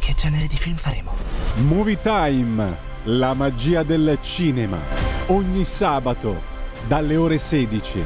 [0.00, 1.12] Che genere di film faremo?
[1.56, 6.40] Movie Time, la magia del cinema ogni sabato
[6.86, 8.04] dalle ore 16.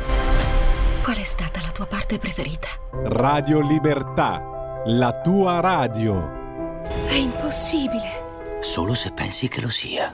[1.02, 2.68] Qual è stata la tua parte preferita?
[3.04, 6.80] Radio Libertà, la tua radio.
[7.06, 8.20] È impossibile.
[8.60, 10.12] Solo se pensi che lo sia.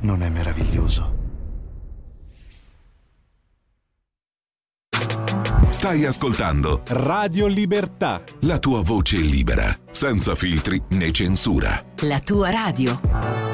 [0.00, 1.20] Non è meraviglioso?
[5.70, 8.22] Stai ascoltando Radio Libertà.
[8.40, 11.82] la tua voce libera, senza filtri né censura.
[12.02, 13.51] La tua radio.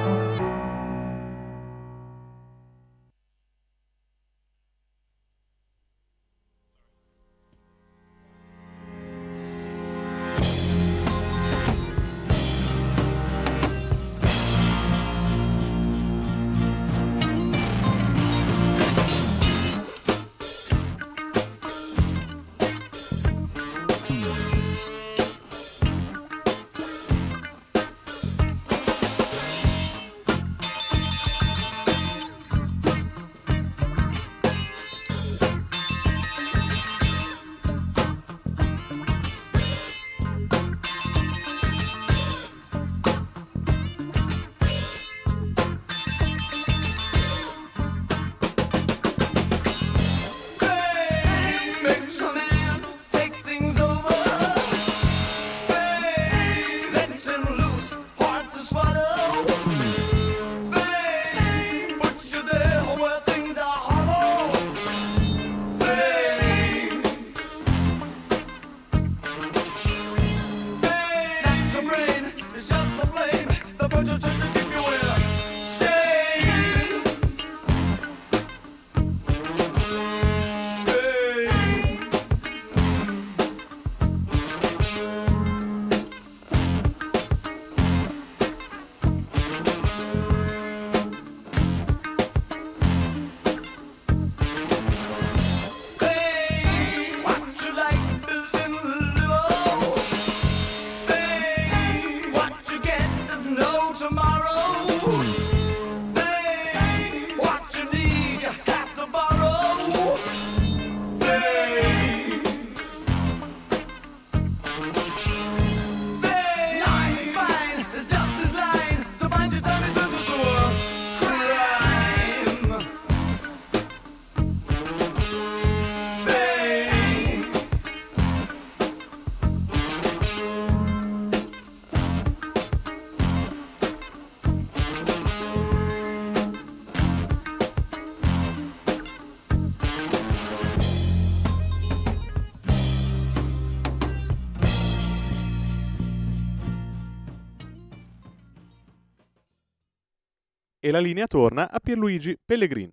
[150.88, 152.90] E la linea torna a Pierluigi Pellegrin.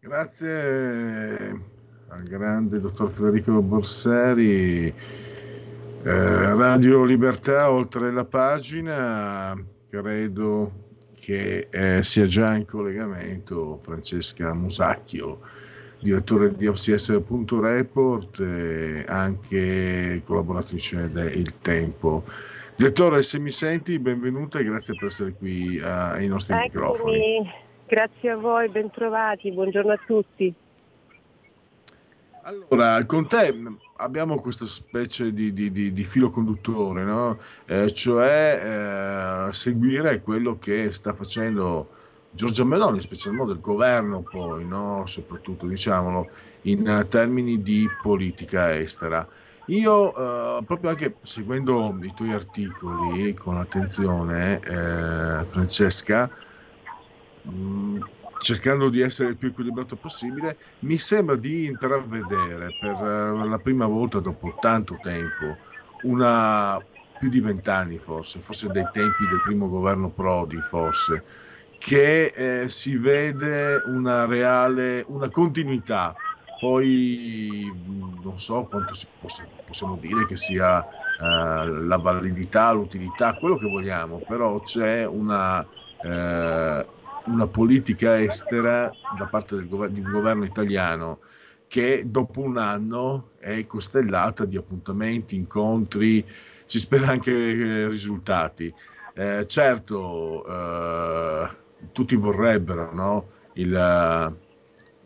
[0.00, 1.60] Grazie
[2.08, 4.86] al grande dottor Federico Borseri.
[4.86, 15.40] Eh, Radio Libertà, oltre la pagina, credo che eh, sia già in collegamento Francesca Musacchio,
[16.00, 22.24] direttore di OCS.report e anche collaboratrice del Tempo.
[22.76, 27.36] Direttore, se mi senti, benvenuta e grazie per essere qui eh, ai nostri microfoni.
[27.36, 27.50] Eccomi,
[27.86, 30.54] grazie a voi, bentrovati, buongiorno a tutti.
[32.42, 33.54] Allora, con te
[33.96, 37.38] abbiamo questa specie di, di- di- di filo conduttore, no?
[37.64, 41.88] Eh, cioè eh, seguire quello che sta facendo
[42.30, 45.06] Giorgia Meloni, in special modo il governo poi, no?
[45.06, 46.28] Soprattutto, diciamolo,
[46.62, 49.26] in termini di politica estera.
[49.68, 56.30] Io, eh, proprio anche seguendo i tuoi articoli con attenzione, eh, Francesca,
[57.42, 57.98] mh,
[58.38, 63.86] cercando di essere il più equilibrato possibile, mi sembra di intravedere per eh, la prima
[63.86, 65.62] volta dopo tanto tempo,
[66.02, 66.78] una
[67.16, 71.24] più di vent'anni forse, forse dai tempi del primo governo Prodi forse,
[71.78, 76.14] che eh, si vede una reale, una continuità.
[76.58, 77.72] Poi
[78.22, 80.90] non so quanto si possa- possiamo dire che sia eh,
[81.66, 85.66] la validità, l'utilità, quello che vogliamo, però c'è una,
[86.00, 86.90] eh,
[87.24, 91.20] una politica estera da parte del gover- un governo italiano
[91.66, 96.26] che dopo un anno è costellata di appuntamenti, incontri,
[96.64, 98.74] si spera anche eh, risultati.
[99.14, 101.56] Eh, certo, eh,
[101.92, 103.30] tutti vorrebbero no?
[103.52, 104.38] Il-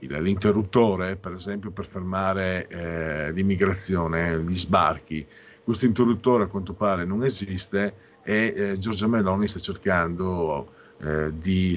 [0.06, 5.26] l'interruttore, per esempio, per fermare eh, l'immigrazione, gli sbarchi.
[5.62, 11.76] Questo interruttore a quanto pare non esiste e eh, Giorgia Meloni sta cercando eh, di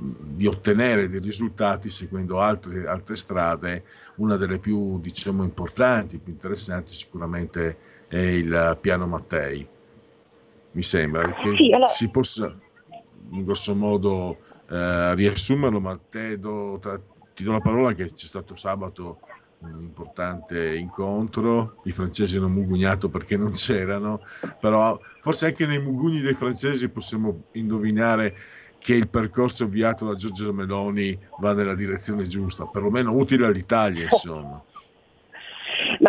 [0.00, 3.84] di ottenere dei risultati seguendo altre, altre strade.
[4.16, 7.76] Una delle più diciamo, importanti, più interessanti sicuramente
[8.08, 9.66] è il piano Mattei.
[10.72, 11.86] Mi sembra che sì, allora...
[11.88, 12.56] si possa
[13.32, 17.00] in grosso modo eh, riassumerlo, ma te do, tra,
[17.34, 19.20] ti do la parola che c'è stato sabato
[19.60, 24.20] un importante incontro, i francesi hanno mugugnato perché non c'erano,
[24.58, 28.36] però forse anche nei mugugni dei francesi possiamo indovinare
[28.78, 34.62] che il percorso avviato da Giorgio Meloni va nella direzione giusta, perlomeno utile all'Italia, insomma.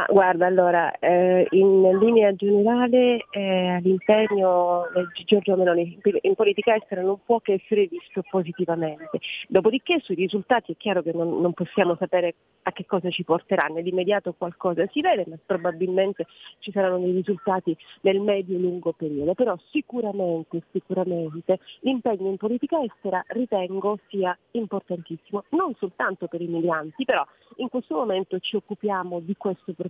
[0.02, 7.02] Ma guarda, allora, eh, in linea generale eh, l'impegno di Giorgio Meloni in politica estera
[7.02, 9.20] non può che essere visto positivamente.
[9.48, 12.34] Dopodiché sui risultati è chiaro che non, non possiamo sapere
[12.64, 16.26] a che cosa ci porteranno, nell'immediato qualcosa si vede, ma probabilmente
[16.60, 19.36] ci saranno dei risultati nel medio-lungo periodo.
[19.36, 27.06] Però sicuramente, sicuramente l'impegno in politica estera ritengo sia importantissimo, non soltanto per i migranti,
[27.06, 27.24] però
[27.58, 29.90] in questo momento ci occupiamo di questo problema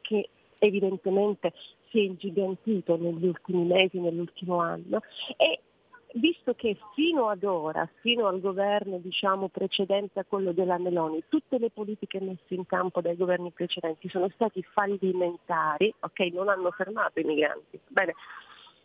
[0.00, 0.28] che
[0.58, 1.52] evidentemente
[1.88, 5.00] si è ingigantito negli ultimi mesi, nell'ultimo anno
[5.36, 5.60] e
[6.14, 11.58] visto che fino ad ora, fino al governo diciamo, precedente a quello della Meloni, tutte
[11.58, 16.30] le politiche messe in campo dai governi precedenti sono stati fallimentari, okay?
[16.30, 17.78] non hanno fermato i migranti.
[17.86, 18.14] Bene.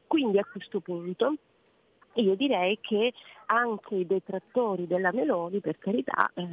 [0.07, 1.36] Quindi a questo punto
[2.13, 3.11] io direi che
[3.47, 6.47] anche i detrattori della Meloni, per carità, eh,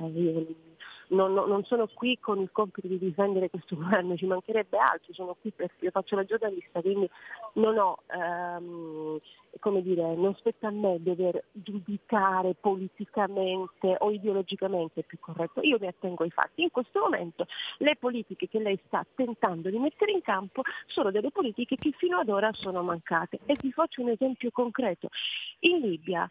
[1.12, 5.36] non, non, sono qui con il compito di difendere questo governo, ci mancherebbe altro, sono
[5.40, 7.08] qui per, io faccio la giornalista, quindi
[7.54, 9.18] non ho, ehm,
[9.58, 15.86] come dire, non spetta a me dover giudicare politicamente o ideologicamente più corretto, io mi
[15.86, 16.62] attengo ai fatti.
[16.62, 17.46] In questo momento
[17.78, 22.18] le politiche che lei sta tentando di mettere in campo sono delle politiche che fino
[22.18, 25.08] ad ora sono mancate e vi faccio un esempio concreto.
[25.60, 26.30] In Libia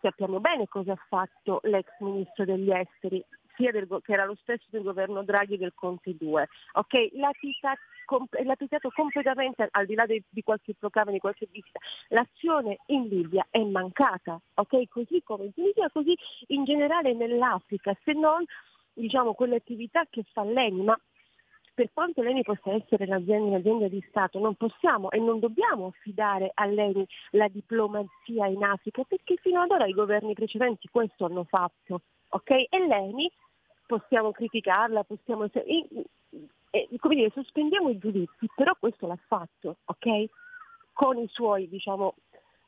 [0.00, 3.24] sappiamo bene cosa ha fatto l'ex ministro degli esteri
[3.56, 6.48] del, che era lo stesso del governo Draghi del Conte 2.
[6.74, 7.10] Okay?
[7.14, 7.30] L'ha,
[8.56, 11.78] pitato completamente, al di là di, di qualche proclama, di qualche visita,
[12.08, 14.88] l'azione in Libia è mancata, okay?
[14.88, 16.16] così come in Libia, così
[16.48, 18.44] in generale nell'Africa, se non
[18.94, 20.98] diciamo, quelle attività che fa l'ENI, ma
[21.74, 26.50] per quanto l'ENI possa essere un'azienda, un'azienda, di Stato, non possiamo e non dobbiamo affidare
[26.52, 31.44] a l'ENI la diplomazia in Africa, perché fino ad ora i governi precedenti questo hanno
[31.44, 32.02] fatto.
[32.28, 32.66] Okay?
[32.68, 33.30] E l'ENI
[33.98, 35.44] possiamo criticarla, possiamo...
[35.52, 35.86] E,
[36.70, 40.24] e, come dire, sospendiamo i giudizi, però questo l'ha fatto, ok?
[40.94, 42.14] Con i suoi, diciamo,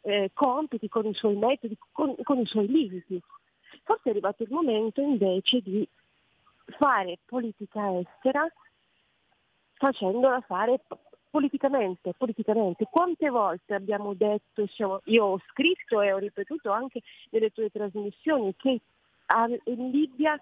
[0.02, 3.18] eh, compiti, con i suoi metodi, con, con i suoi limiti.
[3.84, 5.88] Forse è arrivato il momento invece di
[6.78, 8.46] fare politica estera
[9.74, 10.80] facendola fare
[11.30, 12.86] politicamente, politicamente.
[12.90, 14.66] Quante volte abbiamo detto,
[15.04, 17.00] io ho scritto e ho ripetuto anche
[17.30, 18.80] nelle tue trasmissioni che
[19.64, 20.38] in Libia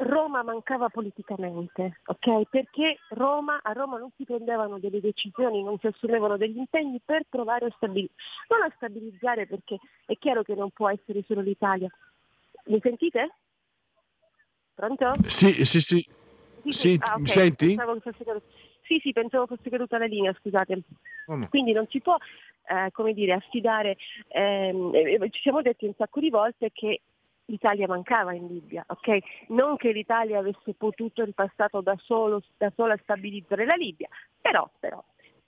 [0.00, 2.48] Roma mancava politicamente, ok?
[2.48, 7.24] Perché Roma, a Roma non si prendevano delle decisioni, non si assumevano degli impegni per
[7.28, 8.14] provare a stabilizzare,
[8.48, 11.90] non a stabilizzare perché è chiaro che non può essere solo l'Italia.
[12.66, 13.34] Mi sentite?
[14.74, 15.14] Pronto?
[15.26, 16.08] Sì, sì, sì.
[16.62, 16.96] Sì, sì.
[17.00, 17.24] Ah, okay.
[17.24, 17.76] senti?
[18.82, 20.80] Sì, sì, pensavo fosse caduta la linea, scusate.
[21.26, 21.48] Oh no.
[21.48, 22.16] Quindi non si può,
[22.68, 23.96] eh, come dire, affidare,
[24.28, 27.00] ehm, eh, ci siamo detti un sacco di volte che
[27.48, 29.18] l'Italia mancava in Libia, ok?
[29.48, 34.08] Non che l'Italia avesse potuto in passato da, solo, da sola stabilizzare la Libia,
[34.40, 35.02] però, però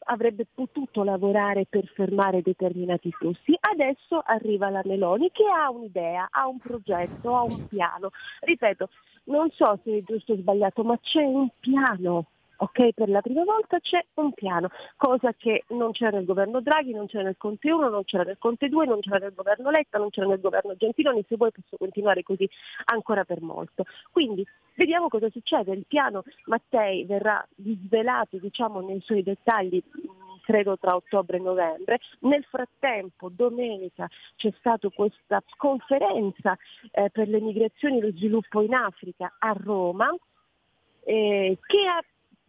[0.05, 3.57] avrebbe potuto lavorare per fermare determinati flussi.
[3.59, 8.11] Adesso arriva la Meloni che ha un'idea, ha un progetto, ha un piano.
[8.41, 8.89] Ripeto,
[9.25, 12.27] non so se è giusto o sbagliato, ma c'è un piano
[12.61, 12.93] ok?
[12.93, 17.07] Per la prima volta c'è un piano, cosa che non c'era nel governo Draghi, non
[17.07, 20.11] c'era nel Conte 1, non c'era nel Conte 2, non c'era nel governo Letta, non
[20.11, 22.49] c'era nel governo Gentiloni, se vuoi posso continuare così
[22.87, 23.85] ancora per molto.
[24.11, 29.83] Quindi vediamo cosa succede, il piano Mattei verrà disvelato diciamo, nei suoi dettagli
[30.43, 32.01] credo tra ottobre e novembre.
[32.21, 36.57] Nel frattempo, domenica, c'è stata questa conferenza
[36.91, 40.09] eh, per le migrazioni e lo sviluppo in Africa a Roma,
[41.05, 42.03] eh, che ha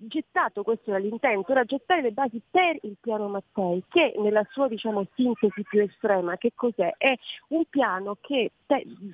[0.08, 4.68] gettato, questo era l'intento, era gettare le basi per il piano Mattei, che nella sua
[4.68, 6.96] diciamo, sintesi più estrema, che cos'è?
[6.98, 7.14] È
[7.50, 8.52] un piano che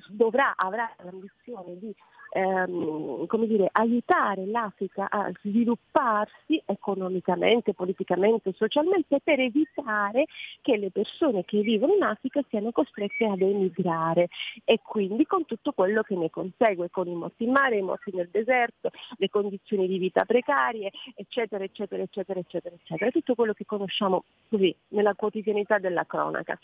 [0.08, 1.94] dovrà, avrà l'ambizione di
[2.30, 10.26] ehm, come dire, aiutare l'Africa a svilupparsi economicamente, politicamente, socialmente per evitare
[10.60, 14.28] che le persone che vivono in Africa siano costrette ad emigrare
[14.64, 18.10] e quindi con tutto quello che ne consegue, con i morti in mare, i morti
[18.14, 23.64] nel deserto, le condizioni di vita precarie, eccetera, eccetera, eccetera, eccetera, eccetera, tutto quello che
[23.64, 26.58] conosciamo così nella quotidianità della cronaca.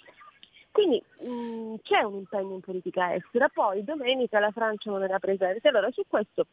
[0.75, 5.69] Quindi mh, c'è un impegno in politica estera, poi domenica la Francia non era presente,
[5.69, 6.49] allora su questo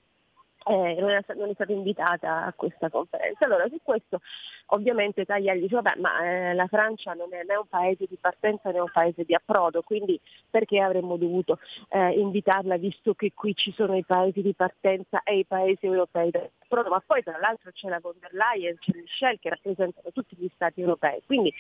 [0.66, 3.46] eh, non, è, non, è, stata invitata a questa conferenza.
[3.46, 4.22] Allora su questo
[4.68, 8.70] ovviamente Tajani dice vabbè ma eh, la Francia non è né un paese di partenza
[8.70, 11.58] né un paese di approdo, quindi perché avremmo dovuto
[11.90, 16.30] eh, invitarla visto che qui ci sono i paesi di partenza e i paesi europei
[16.30, 20.12] di approdo, ma poi tra l'altro c'è la von der Leyen, c'è Michel che rappresentano
[20.14, 21.24] tutti gli stati europei.
[21.26, 21.52] Quindi,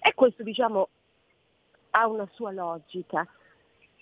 [0.00, 0.88] e questo diciamo
[1.96, 3.26] ha una sua logica.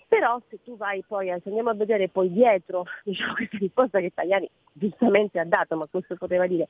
[0.07, 4.11] Però se tu vai poi, se andiamo a vedere poi dietro diciamo, questa risposta che
[4.13, 6.67] Tajani giustamente ha dato, ma questo poteva dire,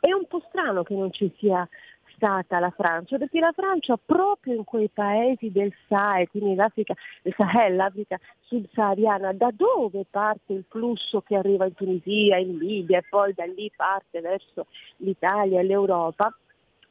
[0.00, 1.66] è un po' strano che non ci sia
[2.14, 7.34] stata la Francia, perché la Francia proprio in quei paesi del Sahel, quindi l'Africa, il
[7.34, 13.04] Sahel, l'Africa subsahariana, da dove parte il flusso che arriva in Tunisia, in Libia e
[13.08, 14.66] poi da lì parte verso
[14.96, 16.34] l'Italia e l'Europa,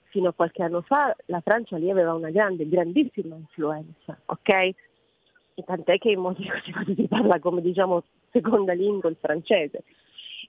[0.10, 4.74] fino a qualche anno fa la Francia lì aveva una grande, grandissima influenza, ok?
[5.64, 9.84] tant'è che in molti casi si parla come diciamo seconda lingua il francese.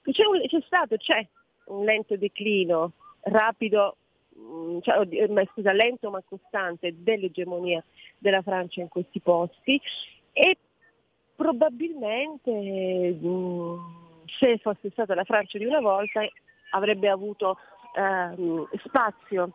[0.02, 1.26] C'è, un, c'è stato, c'è
[1.66, 2.92] un lento declino,
[3.22, 3.96] rapido,
[4.38, 5.06] mm, cioè,
[5.52, 7.82] scusa, lento ma costante dell'egemonia
[8.18, 9.80] della Francia in questi posti
[10.32, 10.56] e
[11.36, 13.78] probabilmente mm,
[14.38, 16.20] se fosse stata la Francia di una volta
[16.70, 17.58] avrebbe avuto
[17.94, 19.52] ehm, spazio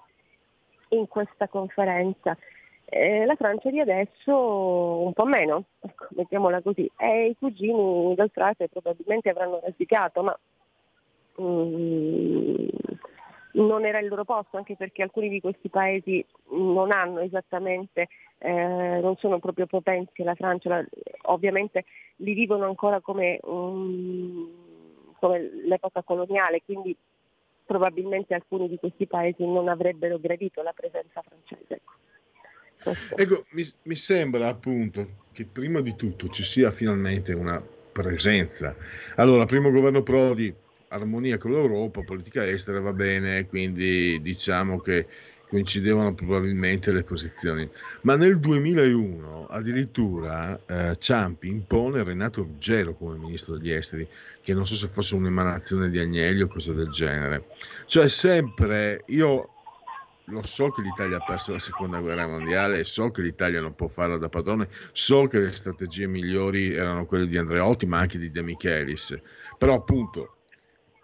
[0.90, 2.38] in questa conferenza.
[2.86, 8.30] Eh, la Francia di adesso un po' meno, ecco, mettiamola così, e i cugini del
[8.32, 10.40] frate probabilmente avranno rasicato, ma
[11.42, 12.68] mm,
[13.54, 18.08] non era il loro posto, anche perché alcuni di questi paesi non hanno esattamente,
[18.38, 20.70] eh, non sono proprio potenze, la Francia.
[20.70, 20.86] La,
[21.24, 21.86] ovviamente
[22.18, 24.48] li vivono ancora come, um,
[25.20, 26.96] come l'epoca coloniale, quindi
[27.66, 31.74] probabilmente alcuni di questi paesi non avrebbero gradito la presenza francese.
[31.74, 31.94] Ecco.
[33.16, 37.62] Ecco, mi, mi, sembra appunto che prima di tutto ci sia finalmente una
[37.92, 38.76] presenza.
[39.16, 40.54] Allora, primo governo Prodi,
[40.90, 45.08] armonia con l'Europa, politica estera va bene, quindi diciamo che
[45.56, 47.70] coincidevano probabilmente le posizioni.
[48.02, 54.06] Ma nel 2001 addirittura eh, Ciampi impone Renato Ruggero come ministro degli esteri,
[54.42, 57.46] che non so se fosse un'emanazione di Agnelli o cose del genere.
[57.86, 59.50] Cioè sempre, io
[60.26, 63.88] lo so che l'Italia ha perso la seconda guerra mondiale, so che l'Italia non può
[63.88, 68.30] farla da padrone, so che le strategie migliori erano quelle di Andreotti, ma anche di
[68.30, 69.18] De Michelis.
[69.58, 70.35] Però appunto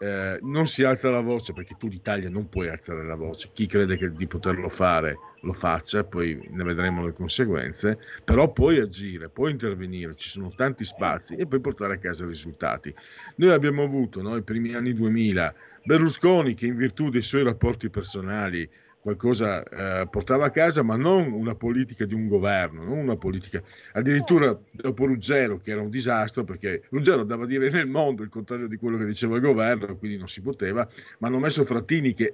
[0.01, 3.51] eh, non si alza la voce perché tu l'Italia non puoi alzare la voce.
[3.53, 8.79] Chi crede che di poterlo fare lo faccia, poi ne vedremo le conseguenze, però puoi
[8.79, 12.91] agire, puoi intervenire, ci sono tanti spazi e puoi portare a casa risultati.
[13.35, 17.89] Noi abbiamo avuto no, i primi anni 2000 Berlusconi che in virtù dei suoi rapporti
[17.89, 18.67] personali
[19.01, 23.61] qualcosa eh, portava a casa, ma non una politica di un governo, non una politica.
[23.93, 28.29] Addirittura dopo Ruggero, che era un disastro, perché Ruggero andava a dire nel mondo il
[28.29, 30.87] contrario di quello che diceva il governo, quindi non si poteva,
[31.17, 32.33] ma hanno messo Frattini che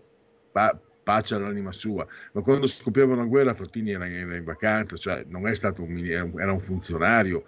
[0.51, 5.23] pa- pace all'anima sua, ma quando scoppiava una guerra Frattini era, era in vacanza, cioè
[5.29, 5.97] non è stato un,
[6.37, 7.45] era un funzionario,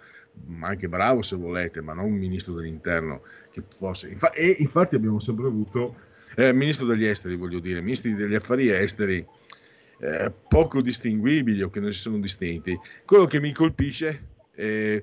[0.60, 4.16] anche bravo se volete, ma non un ministro dell'interno che fosse.
[4.32, 5.94] E infatti abbiamo sempre avuto
[6.36, 9.24] eh, ministro degli esteri, voglio dire, ministri degli affari esteri
[10.00, 12.78] eh, poco distinguibili o che non si sono distinti.
[13.04, 15.02] Quello che mi colpisce, eh,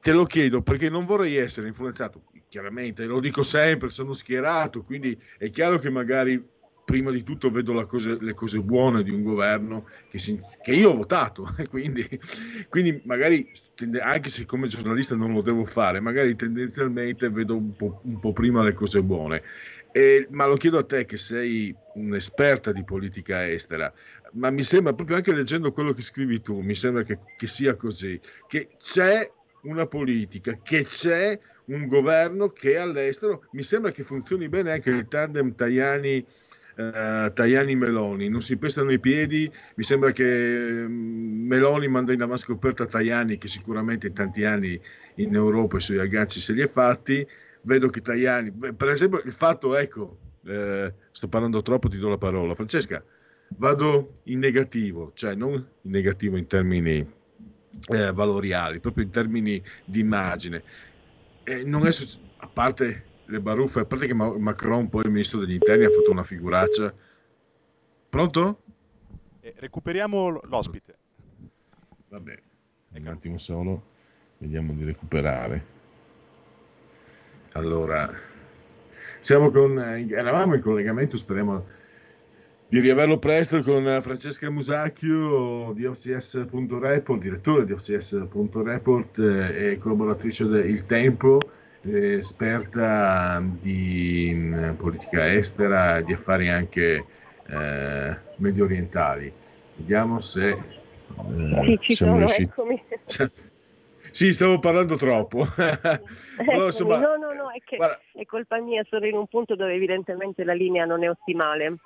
[0.00, 5.18] te lo chiedo perché non vorrei essere influenzato, chiaramente, lo dico sempre, sono schierato, quindi
[5.38, 6.42] è chiaro che magari
[6.88, 10.92] prima di tutto vedo cose, le cose buone di un governo che, si, che io
[10.92, 12.08] ho votato, quindi,
[12.70, 13.46] quindi, magari,
[14.00, 18.32] anche se come giornalista non lo devo fare, magari tendenzialmente vedo un po', un po
[18.32, 19.42] prima le cose buone.
[19.90, 23.92] E, ma lo chiedo a te che sei un'esperta di politica estera,
[24.32, 27.74] ma mi sembra proprio anche leggendo quello che scrivi tu, mi sembra che, che sia
[27.74, 29.30] così, che c'è
[29.62, 35.08] una politica, che c'è un governo che all'estero, mi sembra che funzioni bene anche il
[35.08, 36.24] tandem Tajani.
[36.78, 42.22] Uh, Tajani Meloni non si pestano i piedi mi sembra che mm, Meloni manda in
[42.22, 44.80] avanti scoperta Tajani che sicuramente in tanti anni
[45.16, 47.26] in Europa i suoi agganci se li è fatti
[47.68, 52.16] vedo che Tajani, per esempio il fatto, ecco, eh, sto parlando troppo, ti do la
[52.16, 52.54] parola.
[52.54, 53.04] Francesca,
[53.56, 56.96] vado in negativo, cioè non in negativo in termini
[57.88, 60.62] eh, valoriali, proprio in termini di immagine.
[61.64, 61.90] Non è
[62.38, 66.10] a parte le baruffe, a parte che Macron, poi il ministro degli interni, ha fatto
[66.10, 66.92] una figuraccia.
[68.08, 68.62] Pronto?
[69.40, 70.96] Eh, recuperiamo l'ospite.
[72.08, 72.42] Vabbè,
[72.94, 73.82] un attimo solo,
[74.38, 75.76] vediamo di recuperare.
[77.52, 78.08] Allora,
[79.20, 81.64] siamo con, eravamo in collegamento, speriamo
[82.68, 90.84] di riaverlo presto con Francesca Musacchio di OCS.report, direttore di OCS.report eh, e collaboratrice del
[90.84, 91.40] Tempo,
[91.82, 97.04] eh, esperta di politica estera, di affari anche
[97.46, 99.32] eh, medio orientali.
[99.76, 100.58] Vediamo se eh,
[101.64, 102.42] Sì, ci siamo sono, riusciti.
[102.42, 102.82] eccomi.
[104.10, 105.44] Sì, stavo parlando troppo.
[105.56, 107.00] Però, insomma, Eccomi.
[107.00, 110.44] no, no, no, è che guarda, è colpa mia, sono in un punto dove evidentemente
[110.44, 111.76] la linea non è ottimale.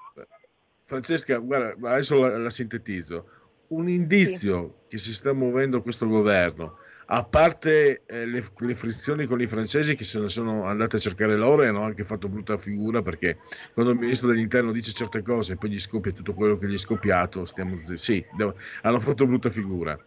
[0.82, 3.26] Francesca, guarda, adesso la, la sintetizzo.
[3.68, 9.40] Un indizio che si sta muovendo questo governo, a parte eh, le, le frizioni con
[9.40, 12.56] i francesi che se ne sono andate a cercare loro e hanno anche fatto brutta
[12.56, 13.38] figura perché
[13.72, 16.74] quando il ministro dell'interno dice certe cose e poi gli scoppia tutto quello che gli
[16.74, 19.98] è scoppiato, stiamo, sì, devo- hanno fatto brutta figura.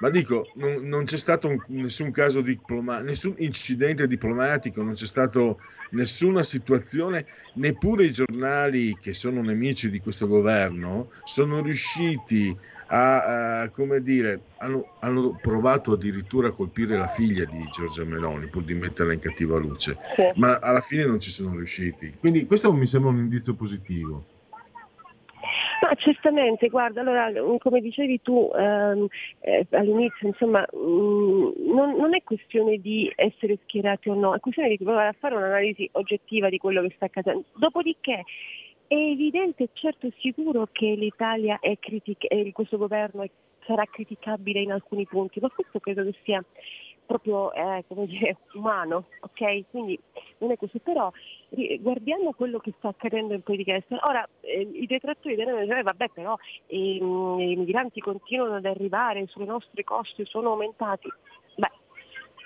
[0.00, 5.04] Ma dico, non, non c'è stato un- nessun caso diplomatico, nessun incidente diplomatico, non c'è
[5.04, 13.60] stato nessuna situazione, neppure i giornali che sono nemici di questo governo sono riusciti a,
[13.62, 18.64] a- come dire, hanno, hanno provato addirittura a colpire la figlia di Giorgia Meloni pur
[18.64, 19.98] di metterla in cattiva luce,
[20.36, 22.16] ma alla fine non ci sono riusciti.
[22.18, 24.30] Quindi questo mi sembra un indizio positivo.
[25.80, 29.06] Ma certamente, guarda, allora, mm, come dicevi tu ehm,
[29.40, 34.68] eh, all'inizio, insomma, mm, non, non è questione di essere schierati o no, è questione
[34.68, 37.44] di provare a fare un'analisi oggettiva di quello che sta accadendo.
[37.54, 38.24] Dopodiché
[38.86, 43.30] è evidente, certo e sicuro che l'Italia è critica, e questo governo è-
[43.64, 46.44] sarà criticabile in alcuni punti, ma questo credo che sia
[47.10, 49.64] proprio eh, come dire, umano, ok?
[49.70, 49.98] Quindi
[50.38, 51.10] non è così, però
[51.80, 54.06] guardiamo quello che sta accadendo in politica estera.
[54.06, 56.36] Ora, eh, i detrattori della dicono, vabbè però
[56.66, 61.08] ehm, i migranti continuano ad arrivare, sulle nostre coste sono aumentati.
[61.56, 61.72] Beh,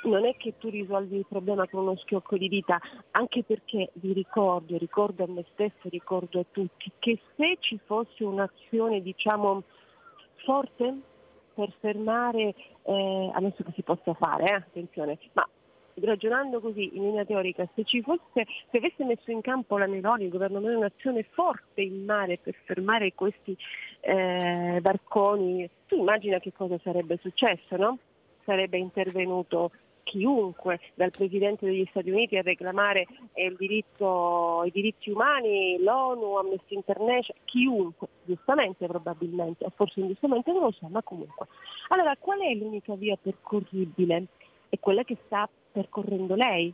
[0.04, 4.14] non è che tu risolvi il problema con uno schiocco di dita, anche perché vi
[4.14, 9.62] ricordo, ricordo a me stesso, ricordo a tutti, che se ci fosse un'azione diciamo
[10.36, 11.12] forte
[11.54, 15.48] per fermare, eh, ammesso che si possa fare, eh, attenzione, ma
[16.00, 20.24] ragionando così in linea teorica, se ci fosse, se avesse messo in campo la Meloni,
[20.24, 23.56] il governo Meloni, un'azione forte in mare per fermare questi
[24.00, 27.98] eh, barconi, tu immagina che cosa sarebbe successo, no?
[28.44, 29.70] Sarebbe intervenuto
[30.04, 36.74] chiunque, dal Presidente degli Stati Uniti a reclamare eh, diritto, i diritti umani, l'ONU, Amnesty
[36.74, 41.46] International, chiunque, giustamente probabilmente, o forse ingiustamente, non lo so, ma comunque.
[41.88, 44.26] Allora, qual è l'unica via percorribile?
[44.68, 46.72] È quella che sta percorrendo lei.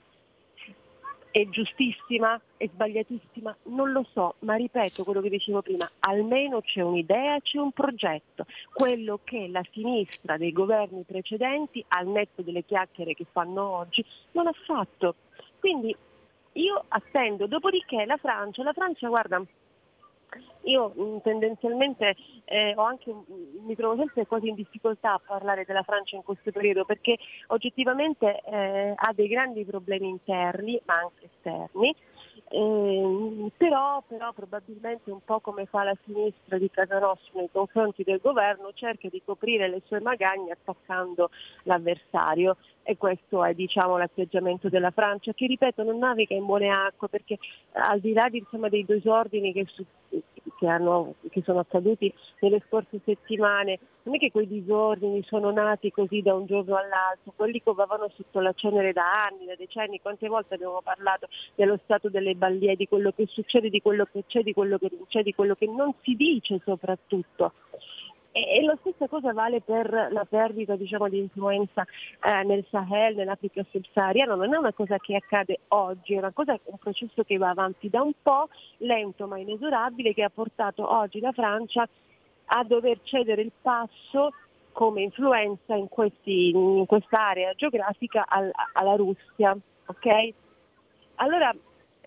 [1.32, 2.40] È giustissima?
[2.56, 3.56] È sbagliatissima?
[3.64, 8.46] Non lo so, ma ripeto quello che dicevo prima, almeno c'è un'idea, c'è un progetto,
[8.72, 14.48] quello che la sinistra dei governi precedenti, al netto delle chiacchiere che fanno oggi, non
[14.48, 15.14] ha fatto.
[15.60, 15.94] Quindi
[16.54, 19.40] io attendo, dopodiché la Francia, la Francia guarda,
[20.62, 25.82] io mh, tendenzialmente eh, anche, mh, mi trovo sempre quasi in difficoltà a parlare della
[25.82, 27.18] Francia in questo periodo perché
[27.48, 31.94] oggettivamente eh, ha dei grandi problemi interni ma anche esterni,
[32.50, 38.02] ehm, però, però probabilmente un po' come fa la sinistra di Casa Nostra nei confronti
[38.02, 41.30] del governo cerca di coprire le sue magagne attaccando
[41.64, 42.56] l'avversario.
[42.82, 47.38] E questo è diciamo, l'atteggiamento della Francia che ripeto non naviga in buone acque perché
[47.72, 49.84] al di là di, insomma, dei disordini che, su-
[50.60, 55.90] che hanno- che sono accaduti nelle scorse settimane, non è che quei disordini sono nati
[55.90, 60.28] così da un giorno all'altro, quelli covavano sotto la cenere da anni, da decenni, quante
[60.28, 64.42] volte abbiamo parlato dello stato delle ballie, di quello che succede, di quello che c'è,
[64.42, 67.52] di quello che non c'è, di quello che non si dice soprattutto.
[68.32, 71.84] E, la stessa cosa vale per la perdita diciamo, di influenza
[72.22, 76.58] eh, nel Sahel, nell'Africa subsahariana, non è una cosa che accade oggi, è una cosa,
[76.64, 81.18] un processo che va avanti da un po', lento ma inesorabile, che ha portato oggi
[81.18, 81.88] la Francia
[82.52, 84.32] a dover cedere il passo
[84.72, 89.56] come influenza in, questi, in quest'area geografica al- alla Russia.
[89.86, 90.34] ok?
[91.16, 91.52] Allora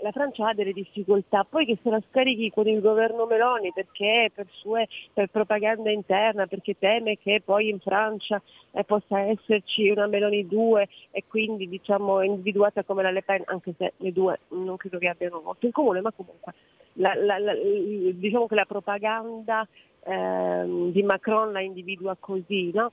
[0.03, 4.29] la Francia ha delle difficoltà, poi che se la scarichi con il governo Meloni perché
[4.35, 8.41] per sue per propaganda interna, perché teme che poi in Francia
[8.71, 13.73] eh, possa esserci una Meloni 2 e quindi diciamo individuata come la Le Pen, anche
[13.77, 16.53] se le due non credo che abbiano molto in comune, ma comunque
[16.93, 19.65] la- la- la- diciamo che la propaganda
[20.05, 22.91] ehm, di Macron la individua così, no?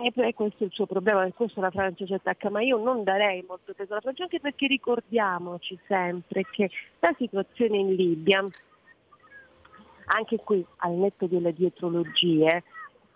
[0.00, 2.78] E poi questo è il suo problema, per questo la Francia ci attacca, ma io
[2.78, 6.70] non darei molto peso alla Francia anche perché ricordiamoci sempre che
[7.00, 8.44] la situazione in Libia,
[10.06, 12.62] anche qui al netto delle dietrologie,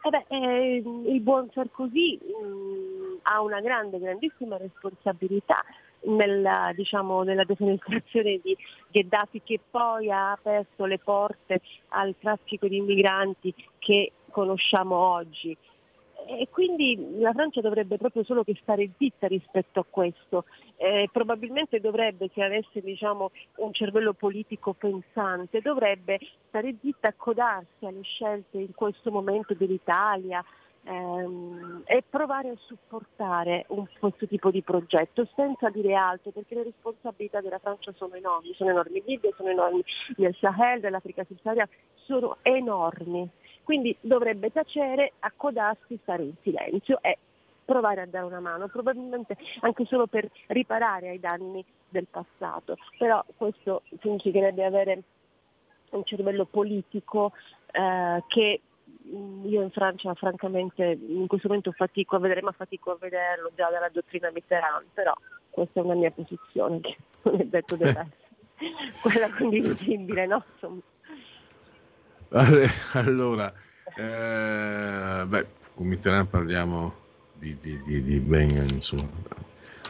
[0.02, 5.64] eh beh, eh, il buon Sarkozy mh, ha una grande, grandissima responsabilità
[6.02, 8.56] nella, diciamo, nella defenestrazione di
[8.90, 15.56] Gheddafi che poi ha aperto le porte al traffico di migranti che conosciamo oggi.
[16.28, 20.44] E quindi la Francia dovrebbe proprio solo che stare zitta rispetto a questo.
[20.76, 26.18] Eh, probabilmente dovrebbe, se avesse diciamo, un cervello politico pensante, dovrebbe
[26.48, 30.44] stare zitta, accodarsi alle scelte in questo momento dell'Italia,
[30.86, 36.64] ehm, e provare a supportare un, questo tipo di progetto senza dire altro perché le
[36.64, 39.84] responsabilità della Francia sono enormi, sono enormi in Libia, sono enormi
[40.16, 43.28] nel Sahel, nell'Africa subsahariana, sono enormi.
[43.66, 47.18] Quindi dovrebbe tacere, accodarsi, stare in silenzio e
[47.64, 52.76] provare a dare una mano, probabilmente anche solo per riparare ai danni del passato.
[52.96, 55.02] Però questo significherebbe avere
[55.90, 57.32] un cervello politico
[57.72, 58.60] eh, che
[59.08, 63.50] Mm, io in Francia francamente in questo momento fatico a vedere, ma fatico a vederlo
[63.54, 65.12] già dalla dottrina Mitterrand, però
[65.50, 68.14] questa è una mia posizione che non è detto deve essere
[69.00, 70.44] quella condivisibile, no?
[70.52, 70.80] Insomma.
[72.92, 73.52] Allora,
[73.96, 76.94] eh, beh, con Mitterrand parliamo
[77.32, 79.08] di, di, di, di ben, insomma,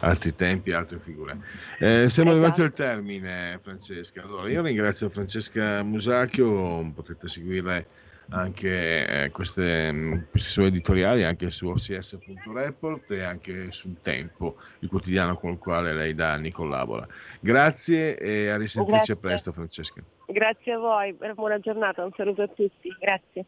[0.01, 1.39] altri tempi, altre figure.
[1.79, 2.31] Eh, siamo esatto.
[2.31, 4.23] arrivati al termine, Francesca.
[4.23, 7.89] Allora, io ringrazio Francesca Musacchio, potete seguire
[8.31, 14.89] anche eh, queste, mm, questi suoi editoriali anche su OCS.report e anche sul Tempo, il
[14.89, 17.07] quotidiano con il quale lei da anni collabora.
[17.41, 19.17] Grazie e a risentirci Grazie.
[19.17, 20.03] presto Francesca.
[20.27, 22.95] Grazie a voi, buona giornata, un saluto a tutti.
[22.99, 23.45] Grazie.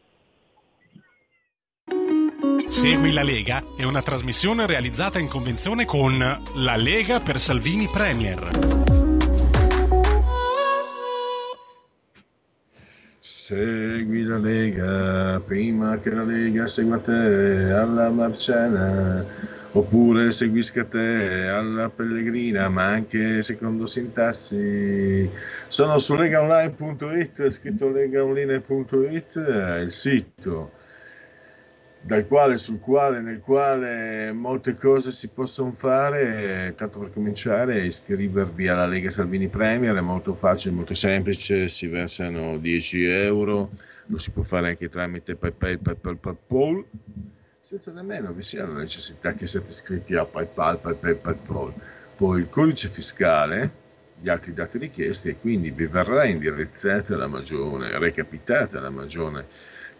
[2.67, 8.78] Segui la Lega è una trasmissione realizzata in convenzione con La Lega per Salvini Premier.
[13.49, 19.25] Segui la Lega prima che la Lega segua te alla Marciana,
[19.71, 25.27] oppure seguisca te alla Pellegrina, ma anche secondo sintassi.
[25.65, 29.35] Sono su legaonline.it, scritto legaonline.it,
[29.81, 30.77] il sito
[32.01, 38.67] dal quale, sul quale, nel quale molte cose si possono fare, tanto per cominciare, iscrivervi
[38.67, 43.69] alla Lega Salvini Premier, è molto facile, molto semplice, si versano 10 euro,
[44.07, 46.85] lo si può fare anche tramite PayPal, PayPal, PayPal,
[47.59, 51.73] senza nemmeno vi sia la necessità che siate iscritti a PayPal, PayPal, PayPal.
[52.15, 53.87] Poi il codice fiscale,
[54.21, 59.45] gli altri dati richiesti e quindi vi verrà indirizzata la magione, recapitata la magione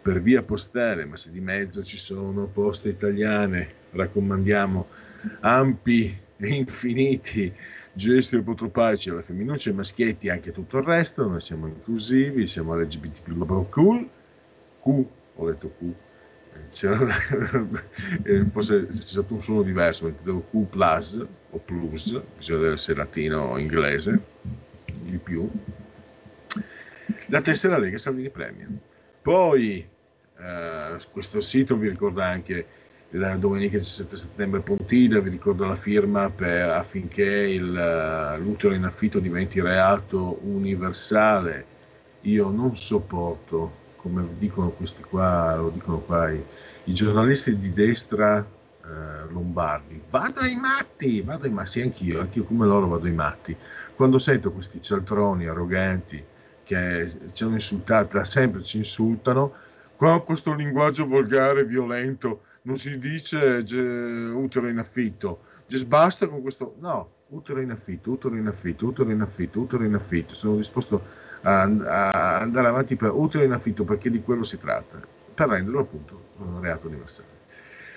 [0.02, 4.86] per via postale, ma se di mezzo ci sono poste italiane, raccomandiamo
[5.40, 7.52] ampi e infiniti
[7.92, 12.74] gesti apotropaici alla femminuccia e maschietti e anche tutto il resto, noi siamo inclusivi, siamo
[12.74, 13.20] LGBT
[13.68, 14.08] cool,
[14.80, 15.92] Q, ho detto Q,
[16.68, 17.06] c'era,
[18.48, 23.42] forse c'è stato un suono diverso, intendevo Q plus o plus, bisogna vedere se latino
[23.42, 24.22] o inglese,
[25.02, 25.48] di più.
[27.26, 28.68] La tessera Lega Salvini Premia.
[29.22, 29.86] Poi
[30.38, 32.66] eh, questo sito vi ricorda anche
[33.10, 38.84] la domenica 17 settembre Pontida, vi ricordo la firma per, affinché il, eh, l'utero in
[38.84, 41.78] affitto diventi reato universale.
[42.22, 46.42] Io non sopporto, come dicono questi qua, lo dicono qua i,
[46.84, 52.44] i giornalisti di destra eh, lombardi, vado ai matti, vado ai matti, sì anch'io, anch'io
[52.44, 53.56] come loro vado ai matti.
[53.94, 56.24] Quando sento questi cialtroni arroganti,
[56.64, 59.52] che ci hanno insultato, da sempre ci insultano.
[59.96, 63.64] Qua questo linguaggio volgare, violento, non si dice
[64.34, 65.40] utero in affitto.
[65.66, 66.76] Just basta con questo.
[66.80, 70.34] No, utero in affitto, utero in affitto, utero in affitto, utero in affitto.
[70.34, 71.02] Sono disposto
[71.42, 75.00] a, a andare avanti per utero in affitto perché di quello si tratta,
[75.34, 77.38] per renderlo appunto un reato universale.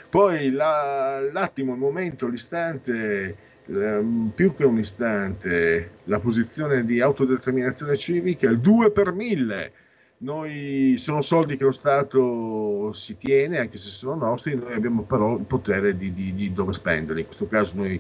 [0.10, 3.36] Poi la, l'attimo, il momento, l'istante
[3.66, 9.72] più che un istante la posizione di autodeterminazione civica, il 2 per 1000.
[10.18, 15.38] Noi sono soldi che lo Stato si tiene, anche se sono nostri, noi abbiamo però
[15.38, 17.22] il potere di, di, di dove spenderli.
[17.22, 18.00] In questo caso noi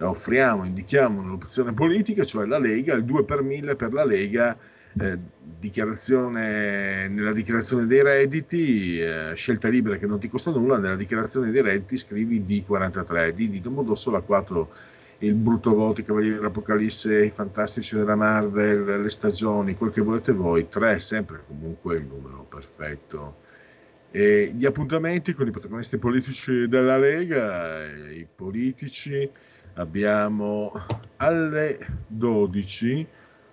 [0.00, 4.56] offriamo, indichiamo un'opzione politica, cioè la Lega, il 2 per 1000 per la Lega,
[4.96, 5.18] eh,
[5.58, 11.50] dichiarazione, nella dichiarazione dei redditi, eh, scelta libera che non ti costa nulla, nella dichiarazione
[11.50, 14.92] dei redditi scrivi D43, D di Domodossola 4
[15.24, 20.32] il brutto voto, i Cavalieri dell'Apocalisse, i fantastici della Marvel, le stagioni, quel che volete
[20.32, 23.38] voi, tre sempre comunque il numero perfetto.
[24.10, 29.28] E gli appuntamenti con i protagonisti politici della Lega, i politici,
[29.74, 30.72] abbiamo
[31.16, 33.06] alle 12,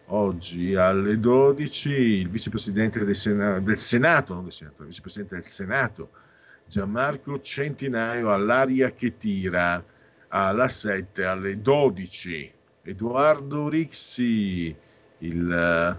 [0.07, 5.43] oggi alle 12, il vicepresidente del, Sena- del Senato, non del Senato, il vicepresidente del
[5.43, 6.09] Senato,
[6.67, 9.83] Gianmarco Centinaio all'aria che tira
[10.31, 12.51] alla 7 alle 12.
[12.83, 14.75] Edoardo Rixi,
[15.19, 15.51] il...
[15.51, 15.97] eh,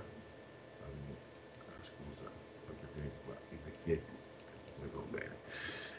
[1.80, 2.30] scusa,
[2.66, 4.12] perché qua, i vecchietti,
[5.11, 5.37] bene.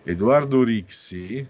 [0.04, 1.48] Edoardo Rixi,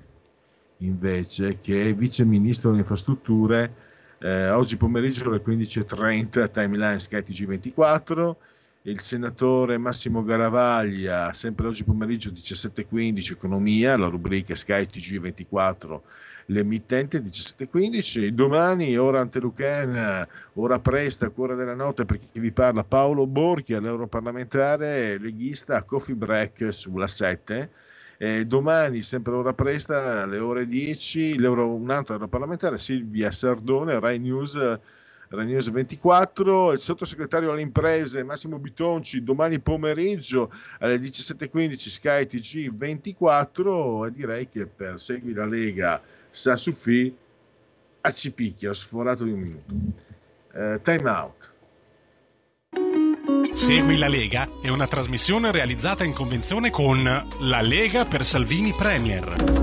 [0.77, 3.73] invece, che è vice ministro delle infrastrutture,
[4.19, 8.35] eh, oggi pomeriggio alle 15.30, timeline Sky TG24,
[8.83, 15.99] il senatore Massimo Garavaglia, sempre oggi pomeriggio 17.15, economia, la rubrica Sky TG24,
[16.47, 23.27] l'emittente 17.15, domani ora Antelucana, ora presta, cuore della notte per chi vi parla, Paolo
[23.27, 27.69] Borchia, l'europarlamentare leghista a Coffee Break sulla 7,
[28.17, 34.19] eh, domani, sempre ora presta, alle ore 10, l'euro, un altro europarlamentare, Silvia Sardone, Rai
[34.19, 34.79] News,
[35.33, 42.71] Rai News 24, il sottosegretario alle imprese Massimo Bitonci, domani pomeriggio alle 17.15 Sky TG
[42.71, 47.11] 24 e direi che per Segui la Lega sa su fi
[48.01, 49.73] a Cipicchia, ho sforato di un minuto.
[50.53, 51.51] Eh, time out.
[53.53, 57.03] Segui la Lega è una trasmissione realizzata in convenzione con
[57.39, 59.62] La Lega per Salvini Premier.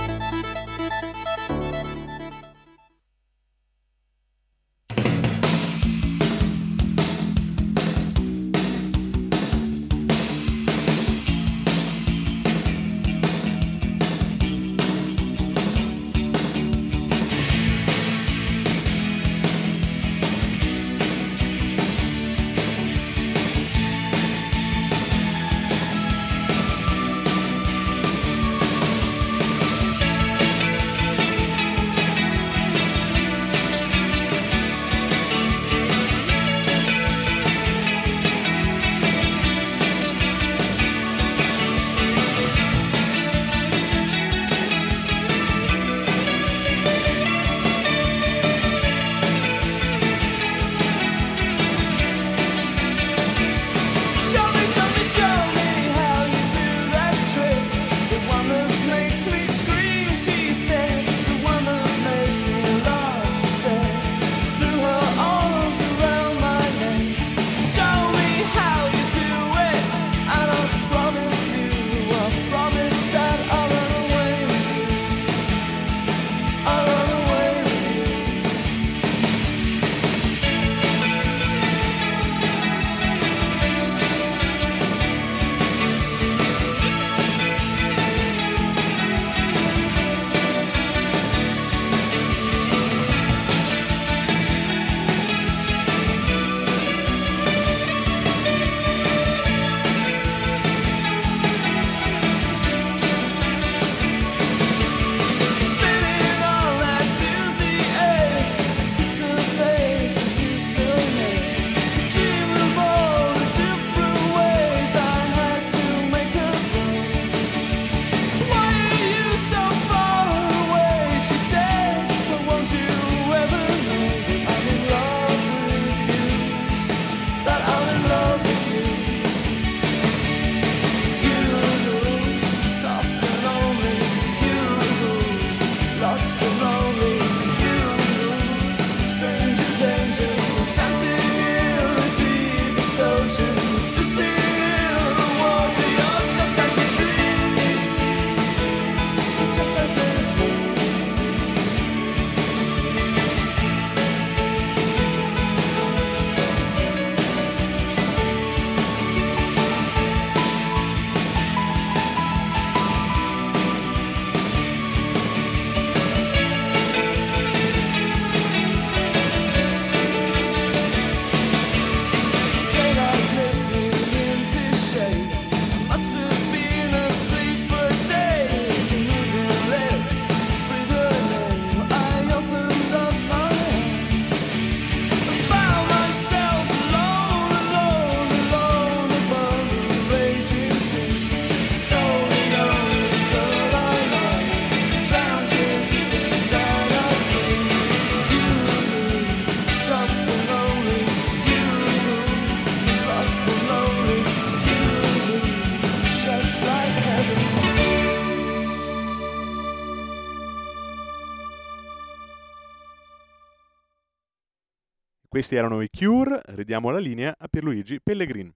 [215.51, 218.53] Questi erano i Cure, ridiamo la linea a Pierluigi Pellegrin.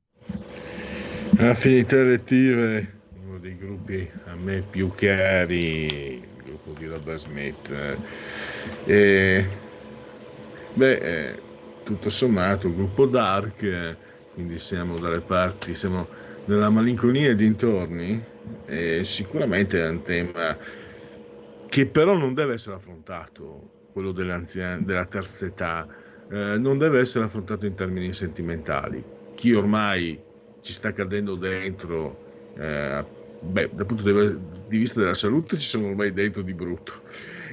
[1.40, 7.98] Affinità elettive, uno dei gruppi a me più cari, il gruppo di Robert Smith.
[8.86, 9.46] E,
[10.74, 11.42] beh, eh,
[11.84, 13.98] tutto sommato, gruppo Dark,
[14.34, 16.08] quindi siamo dalle parti, siamo
[16.46, 18.24] nella malinconia e dintorni,
[18.68, 20.58] e sicuramente è un tema
[21.68, 24.40] che però non deve essere affrontato, quello della
[25.10, 29.04] terza età, eh, non deve essere affrontato in termini sentimentali.
[29.36, 30.20] Chi ormai
[30.62, 32.18] ci sta cadendo dentro,
[32.58, 33.04] eh,
[33.40, 36.94] beh, dal punto di vista della salute ci sono ormai dentro di brutto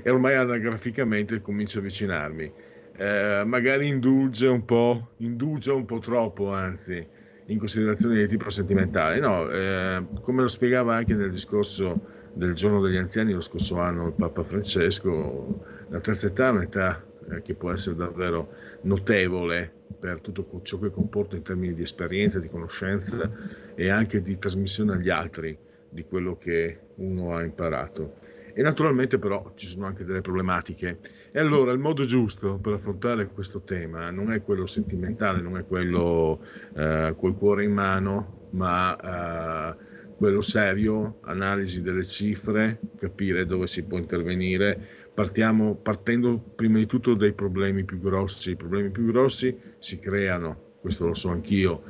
[0.03, 2.53] e ormai anagraficamente comincio a avvicinarmi.
[2.97, 7.05] Eh, magari indulge un po', indulge un po' troppo, anzi,
[7.47, 9.19] in considerazioni di tipo sentimentale.
[9.19, 12.01] No, eh, come lo spiegava anche nel discorso
[12.35, 17.05] del giorno degli anziani lo scorso anno il Papa Francesco, la terza età è un'età
[17.31, 18.53] eh, che può essere davvero
[18.83, 23.31] notevole per tutto ciò che comporta in termini di esperienza, di conoscenza
[23.75, 25.57] e anche di trasmissione agli altri
[25.89, 28.17] di quello che uno ha imparato.
[28.55, 30.99] E naturalmente però ci sono anche delle problematiche.
[31.31, 35.65] E allora il modo giusto per affrontare questo tema non è quello sentimentale, non è
[35.65, 36.41] quello
[36.75, 43.83] eh, col cuore in mano, ma eh, quello serio, analisi delle cifre, capire dove si
[43.83, 48.51] può intervenire, partiamo partendo prima di tutto dai problemi più grossi.
[48.51, 51.83] I problemi più grossi si creano, questo lo so anch'io,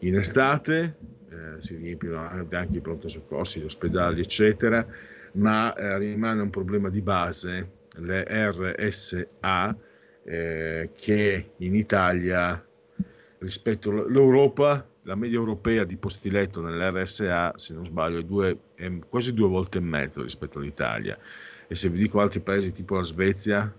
[0.00, 0.96] in estate,
[1.30, 4.86] eh, si riempiono anche i pronto soccorsi, gli ospedali, eccetera,
[5.32, 9.76] ma eh, rimane un problema di base, le RSA,
[10.24, 12.64] eh, che in Italia
[13.38, 18.90] rispetto all'Europa la media europea di posti letto nell'RSA, se non sbaglio, è, due, è
[19.08, 21.18] quasi due volte e mezzo rispetto all'Italia
[21.72, 23.74] e se vi dico altri paesi tipo la Svezia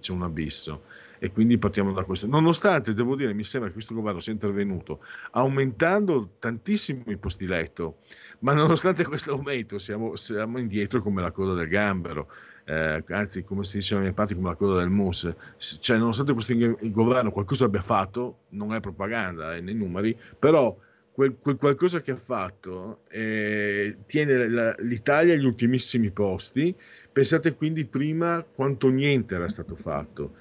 [0.00, 0.82] c'è un abisso
[1.20, 2.26] e quindi partiamo da questo.
[2.26, 7.98] Nonostante, devo dire, mi sembra che questo governo sia intervenuto aumentando tantissimo i posti letto,
[8.40, 12.28] ma nonostante questo aumento siamo, siamo indietro come la coda del gambero,
[12.64, 15.32] eh, anzi come si diceva in parte come la coda del mus.
[15.56, 16.54] Cioè, nonostante questo
[16.90, 20.76] governo qualcosa abbia fatto, non è propaganda, è nei numeri, però
[21.18, 26.72] quel, quel qualcosa che ha fatto eh, tiene la, l'Italia agli ultimissimi posti.
[27.10, 30.36] Pensate quindi prima quanto niente era stato fatto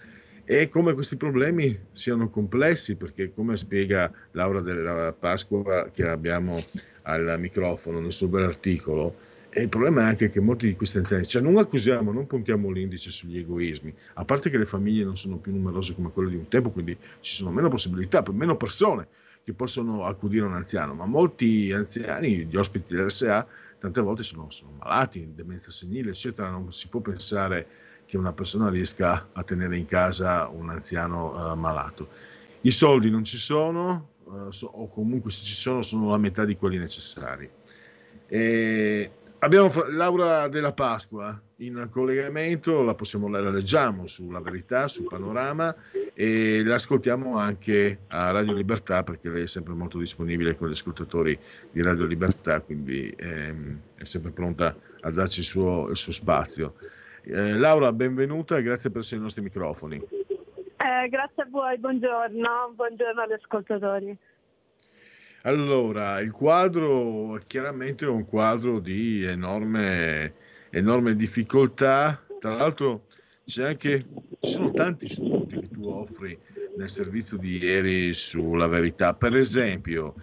[0.45, 6.63] e come questi problemi siano complessi, perché come spiega Laura della Pasqua che abbiamo
[7.03, 9.15] al microfono nel suo bell'articolo,
[9.49, 12.69] e il problema è anche che molti di questi anziani, cioè non accusiamo, non puntiamo
[12.69, 16.35] l'indice sugli egoismi, a parte che le famiglie non sono più numerose come quelle di
[16.35, 19.07] un tempo, quindi ci sono meno possibilità, meno persone
[19.47, 23.47] che possono accudire un anziano, ma molti anziani, gli ospiti dell'SA,
[23.79, 27.65] tante volte sono, sono malati, demenza senile, eccetera, non si può pensare
[28.05, 32.09] che una persona riesca a tenere in casa un anziano uh, malato.
[32.59, 36.43] I soldi non ci sono, uh, so, o comunque se ci sono sono la metà
[36.43, 37.49] di quelli necessari.
[38.27, 45.75] E abbiamo Laura della Pasqua in collegamento, la possiamo la leggiamo sulla verità, sul panorama
[46.13, 51.37] e l'ascoltiamo anche a Radio Libertà perché lei è sempre molto disponibile con gli ascoltatori
[51.71, 56.75] di Radio Libertà, quindi ehm, è sempre pronta a darci il suo, il suo spazio.
[57.23, 59.95] Eh, Laura, benvenuta e grazie per essere ai nostri microfoni.
[59.95, 64.17] Eh, grazie a voi, buongiorno, buongiorno agli ascoltatori.
[65.43, 70.33] Allora, il quadro chiaramente è un quadro di enorme,
[70.71, 73.05] enorme difficoltà, tra l'altro
[73.45, 74.05] c'è anche,
[74.39, 76.37] ci sono tanti spunti che tu offri
[76.75, 79.13] nel servizio di ieri sulla verità.
[79.13, 80.15] Per esempio,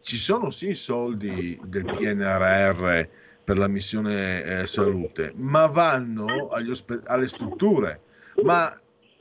[0.00, 3.08] ci sono sì soldi del PNRR
[3.44, 8.02] per la missione eh, salute, ma vanno ospe- alle strutture.
[8.42, 8.72] Ma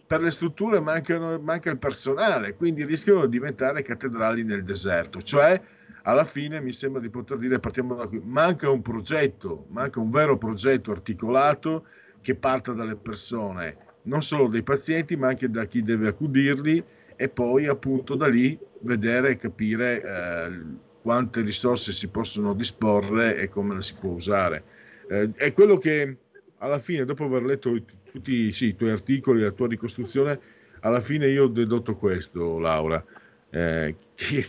[0.06, 5.22] per le strutture mancano, manca il personale, quindi rischiano di diventare cattedrali nel deserto.
[5.22, 5.62] Cioè,
[6.04, 10.10] alla fine mi sembra di poter dire, partiamo da qui, manca un progetto, manca un
[10.10, 11.86] vero progetto articolato
[12.22, 16.84] che parta dalle persone, non solo dai pazienti, ma anche da chi deve accudirli
[17.16, 20.62] e poi appunto da lì vedere e capire eh,
[21.02, 24.64] quante risorse si possono disporre e come le si può usare.
[25.08, 26.18] Eh, è quello che
[26.58, 27.76] alla fine, dopo aver letto
[28.12, 30.40] tutti sì, i tuoi articoli, la tua ricostruzione,
[30.82, 33.04] alla fine io ho dedotto questo, Laura,
[33.50, 34.46] eh, che,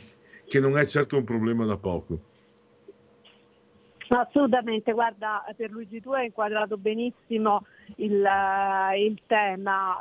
[0.52, 2.18] che non è certo un problema da poco.
[4.08, 7.64] Assolutamente, guarda, per Luigi tu hai inquadrato benissimo
[7.96, 9.98] il, eh, il tema,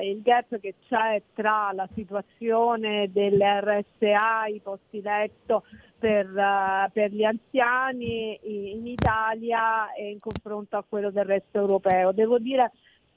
[0.00, 5.62] eh, il gap che c'è tra la situazione delle RSA, i posti letto
[6.00, 12.10] per, uh, per, gli anziani in Italia e in confronto a quello del resto europeo.
[12.10, 12.72] Devo dire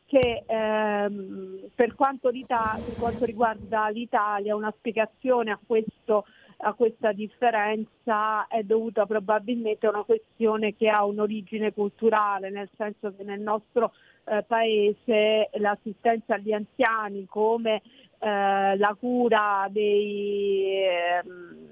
[0.07, 6.25] che ehm, per, quanto per, quanto riguarda l'Italia una spiegazione a, questo,
[6.59, 13.13] a, questa differenza è dovuta probabilmente a una questione che ha un'origine culturale, nel senso
[13.15, 13.91] che nel nostro
[14.23, 17.81] eh, paese l'assistenza agli anziani come
[18.19, 20.83] eh, la cura dei...
[20.85, 21.66] Eh,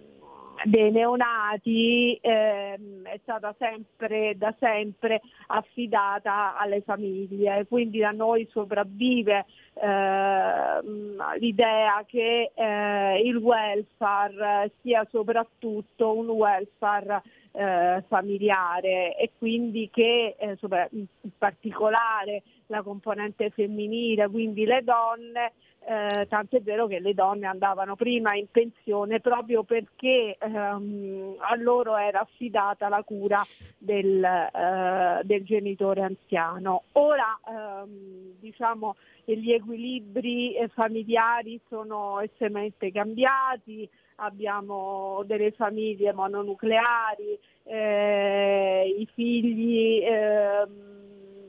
[0.63, 9.45] dei neonati ehm, è stata sempre da sempre affidata alle famiglie, quindi da noi sopravvive
[9.73, 20.35] ehm, l'idea che eh, il welfare sia soprattutto un welfare eh, familiare e quindi che
[20.37, 20.57] eh,
[20.91, 21.05] in
[21.37, 25.53] particolare la componente femminile, quindi le donne,
[25.87, 31.55] eh, tanto è vero che le donne andavano prima in pensione proprio perché ehm, a
[31.55, 33.45] loro era affidata la cura
[33.77, 36.83] del, eh, del genitore anziano.
[36.93, 48.95] Ora ehm, diciamo gli equilibri eh, familiari sono estremamente cambiati, abbiamo delle famiglie mononucleari, eh,
[48.97, 50.95] i figli ehm,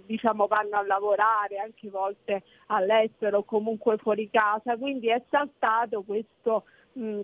[0.07, 6.64] diciamo, vanno a lavorare anche volte all'estero o comunque fuori casa, quindi è saltato questo
[6.92, 7.20] mh,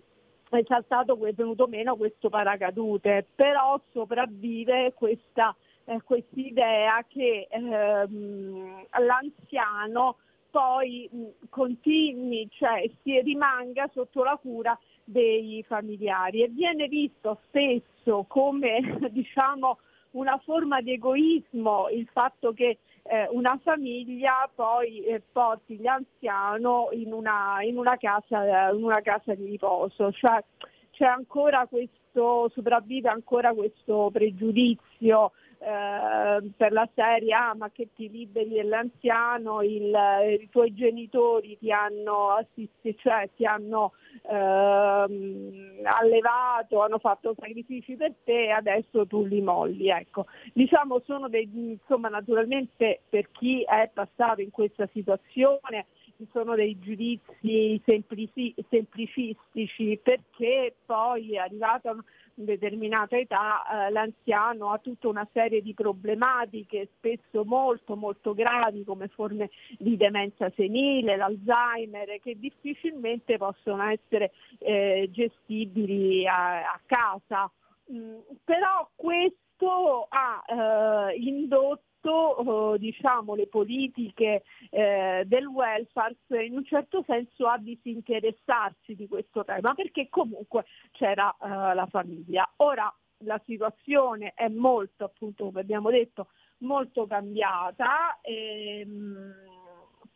[0.59, 5.55] è saltato, è venuto meno questo paracadute, però sopravvive questa
[5.85, 6.01] eh,
[6.35, 10.17] idea che ehm, l'anziano
[10.51, 16.43] poi mh, continui, cioè si rimanga sotto la cura dei familiari.
[16.43, 19.79] E viene visto spesso come diciamo
[20.13, 27.13] una forma di egoismo il fatto che eh, una famiglia poi eh, porti l'anziano in
[27.13, 30.13] una, in, una casa, in una casa di riposo.
[30.13, 30.43] Cioè,
[30.91, 35.33] c'è ancora questo, sopravvive ancora questo pregiudizio
[35.65, 39.97] eh, per la serie ah, ma che ti liberi dell'anziano, il,
[40.41, 43.93] i tuoi genitori ti hanno assistito, cioè ti hanno
[44.23, 49.89] ehm, allevato, hanno fatto sacrifici per te e adesso tu li molli.
[49.89, 50.27] Ecco.
[50.53, 55.87] Diciamo sono dei, insomma naturalmente per chi è passato in questa situazione
[56.17, 61.95] ci sono dei giudizi semplici, semplicistici perché poi è arrivata
[62.35, 69.09] determinata età eh, l'anziano ha tutta una serie di problematiche spesso molto molto gravi come
[69.09, 77.51] forme di demenza senile, l'Alzheimer che difficilmente possono essere eh, gestibili a, a casa.
[77.93, 86.65] Mm, però questo ha eh, indotto eh, diciamo, le politiche eh, del welfare in un
[86.65, 92.51] certo senso a disinteressarsi di questo tema perché comunque c'era eh, la famiglia.
[92.57, 92.93] Ora
[93.25, 96.29] la situazione è molto, appunto come abbiamo detto,
[96.59, 98.19] molto cambiata.
[98.23, 99.35] Ehm,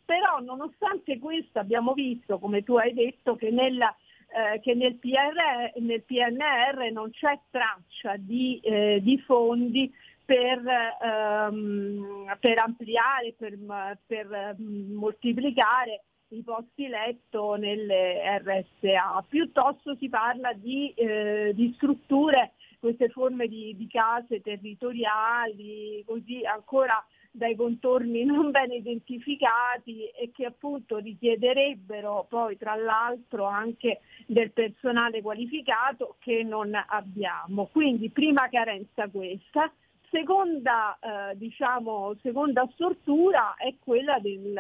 [0.05, 3.95] però nonostante questo abbiamo visto, come tu hai detto, che, nella,
[4.29, 9.93] eh, che nel, PR, nel, PNR non c'è traccia di, eh, di fondi
[10.27, 10.63] per,
[11.03, 13.57] ehm, per ampliare, per,
[14.05, 19.25] per moltiplicare i posti letto nelle RSA.
[19.29, 27.03] Piuttosto si parla di, eh, di strutture, queste forme di, di, case territoriali, così ancora
[27.31, 35.23] dai contorni non ben identificati e che appunto richiederebbero poi tra l'altro anche del personale
[35.23, 37.67] qualificato che non abbiamo.
[37.67, 39.73] Quindi prima carenza questa.
[40.11, 44.55] Seconda, eh, diciamo, seconda stortura è quella del,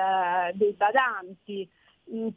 [0.54, 1.68] dei badanti.
[2.12, 2.28] Mm.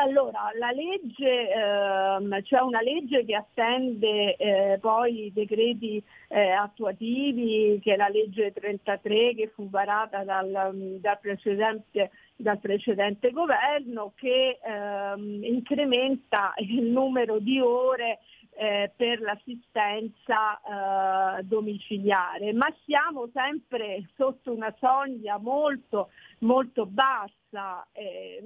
[0.00, 7.80] Allora, la legge, ehm, c'è una legge che attende eh, poi i decreti eh, attuativi,
[7.82, 14.60] che è la legge 33 che fu varata dal, dal, precedente, dal precedente, governo, che
[14.62, 18.20] ehm, incrementa il numero di ore
[18.58, 26.10] eh, per l'assistenza eh, domiciliare, ma siamo sempre sotto una soglia molto,
[26.40, 28.42] molto bassa eh,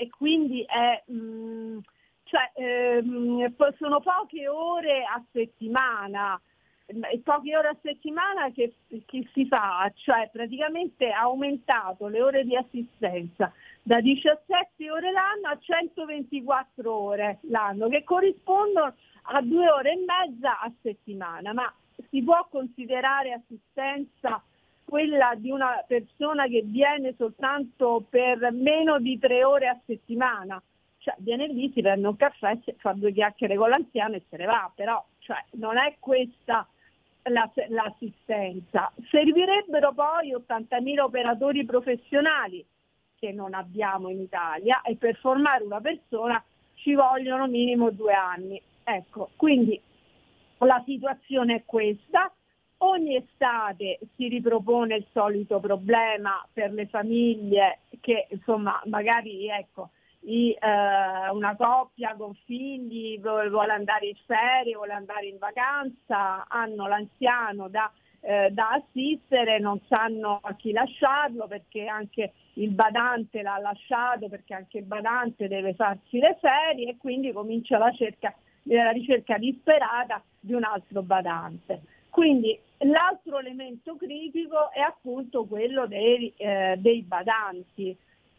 [0.00, 1.78] e quindi è, mh, mm,
[2.24, 6.40] cioè, ehm, sono poche ore a settimana
[6.86, 8.74] e poche ore a settimana che,
[9.06, 13.52] che, si fa, cioè praticamente ha aumentato le ore di assistenza
[13.82, 18.94] da 17 ore l'anno a 124 ore l'anno, che corrispondono
[19.26, 21.72] a due ore e mezza a settimana, ma
[22.10, 24.42] si può considerare assistenza
[24.84, 30.62] quella di una persona che viene soltanto per meno di tre ore a settimana?
[30.98, 34.46] Cioè viene lì, si prende un caffè, fa due chiacchiere con l'anziano e se ne
[34.46, 36.66] va, però cioè, non è questa
[37.30, 38.92] l'assistenza.
[39.10, 42.64] Servirebbero poi 80.000 operatori professionali
[43.16, 46.42] che non abbiamo in Italia e per formare una persona
[46.74, 48.60] ci vogliono minimo due anni.
[48.84, 49.80] Ecco, quindi
[50.58, 52.32] la situazione è questa.
[52.78, 59.90] Ogni estate si ripropone il solito problema per le famiglie che insomma magari ecco,
[60.20, 66.86] i, eh, una coppia con figli vuole andare in ferie, vuole andare in vacanza, hanno
[66.86, 67.90] l'anziano da,
[68.20, 74.54] eh, da assistere, non sanno a chi lasciarlo perché anche il badante l'ha lasciato, perché
[74.54, 78.34] anche il badante deve farsi le ferie e quindi comincia la, cerca,
[78.64, 81.82] la ricerca disperata di un altro badante.
[82.10, 87.96] Quindi l'altro elemento critico è appunto quello dei, eh, dei badanti.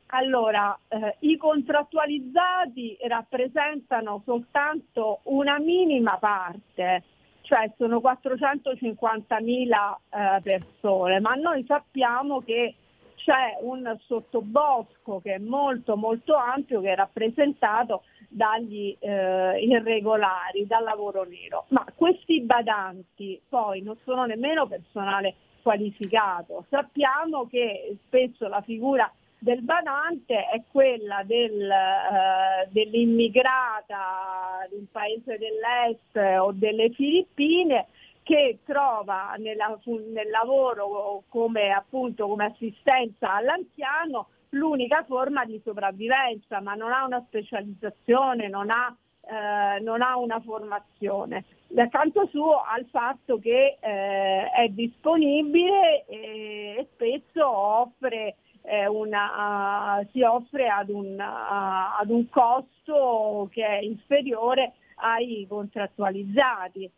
[0.07, 7.03] Allora, eh, i contrattualizzati rappresentano soltanto una minima parte,
[7.41, 12.75] cioè sono 450.000 eh, persone, ma noi sappiamo che
[13.15, 18.03] c'è un sottobosco che è molto molto ampio che è rappresentato
[18.35, 21.65] dagli eh, irregolari, dal lavoro nero.
[21.69, 26.65] Ma questi badanti poi non sono nemmeno personale qualificato.
[26.69, 29.09] Sappiamo che spesso la figura
[29.39, 37.87] del badante è quella del, eh, dell'immigrata di un paese dell'est o delle Filippine
[38.21, 46.73] che trova nella, nel lavoro come, appunto, come assistenza all'anziano l'unica forma di sopravvivenza, ma
[46.73, 51.45] non ha una specializzazione, non ha, eh, non ha una formazione.
[51.67, 58.35] D'accanto suo ha il fatto che eh, è disponibile e, e spesso offre
[58.65, 65.45] eh, una, uh, si offre ad un, uh, ad un costo che è inferiore ai
[65.47, 66.89] contrattualizzati.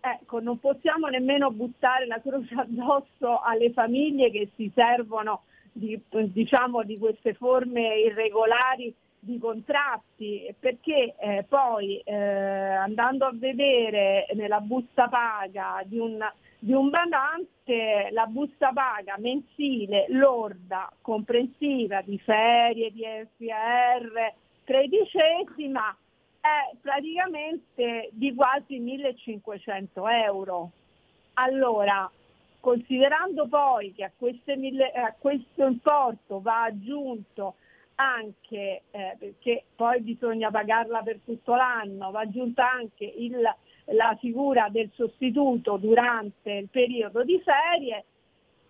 [0.00, 5.42] Ecco, non possiamo nemmeno buttare la croce addosso alle famiglie che si servono
[5.72, 14.26] di, diciamo, di queste forme irregolari di contratti, perché eh, poi eh, andando a vedere
[14.34, 16.18] nella busta paga di un,
[16.58, 23.04] di un badante, la busta paga mensile, lorda, comprensiva di ferie, di
[23.36, 24.32] FR,
[24.64, 25.96] tredicesima,
[26.40, 30.70] è praticamente di quasi 1500 euro.
[31.34, 32.10] Allora,
[32.62, 34.12] considerando poi che a,
[34.56, 37.56] mille, a questo importo va aggiunto
[37.96, 43.36] anche, eh, perché poi bisogna pagarla per tutto l'anno, va aggiunta anche il,
[43.86, 48.04] la figura del sostituto durante il periodo di ferie,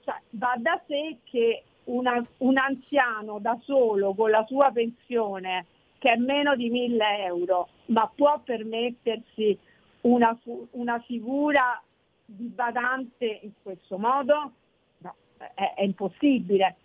[0.04, 5.66] cioè, va da sé che una, un anziano da solo con la sua pensione
[5.98, 9.56] che è meno di 1000 euro, ma può permettersi
[10.00, 10.36] una,
[10.70, 11.80] una figura
[12.24, 14.52] di badante in questo modo?
[14.98, 16.76] No, è, è impossibile.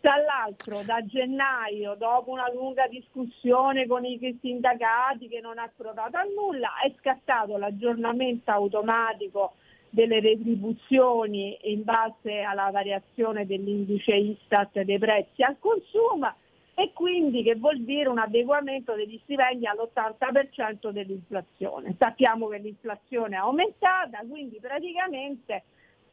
[0.00, 6.16] Tra l'altro da gennaio, dopo una lunga discussione con i sindacati che non ha provato
[6.16, 9.52] a nulla, è scattato l'aggiornamento automatico
[9.90, 16.34] delle retribuzioni in base alla variazione dell'indice Istat dei prezzi al consumo
[16.80, 21.94] e quindi che vuol dire un adeguamento degli stipendi all'80% dell'inflazione.
[21.98, 25.62] Sappiamo che l'inflazione è aumentata, quindi praticamente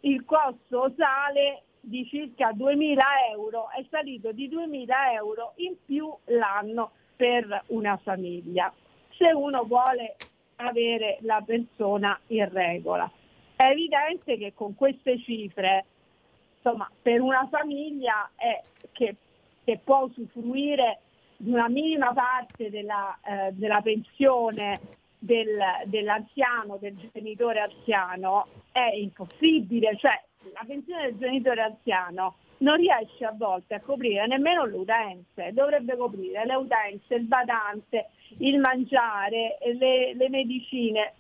[0.02, 2.98] il costo sale di circa 2.000
[3.31, 8.69] euro, è salito di 2.000 euro in più l'anno per una famiglia,
[9.11, 10.18] se uno vuole
[10.57, 13.10] avere la persona in regola.
[13.56, 15.85] È evidente che con queste cifre,
[16.57, 18.60] insomma, per una famiglia è
[18.91, 19.15] che
[19.68, 21.02] che può usufruire
[21.35, 24.80] di una minima parte della, eh, della pensione
[25.19, 29.98] del, dell'anziano, del genitore anziano, è impossibile.
[29.98, 30.23] Cioè,
[30.53, 35.98] la pensione del genitore anziano non riesce a volte a coprire nemmeno le utenze, dovrebbe
[35.98, 41.14] coprire le utenze, il badante, il mangiare, le, le medicine.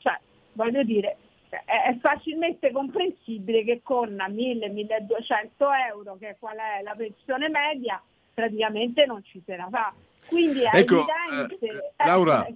[0.00, 0.20] Cioè,
[0.52, 1.16] voglio dire,
[1.48, 5.48] è facilmente comprensibile che con 1000-1200
[5.90, 8.02] euro, che qual è la pensione media,
[8.34, 9.92] praticamente non ci se la fa.
[10.26, 11.66] Quindi è ecco, evidente.
[11.66, 12.46] Eh, eh, Laura,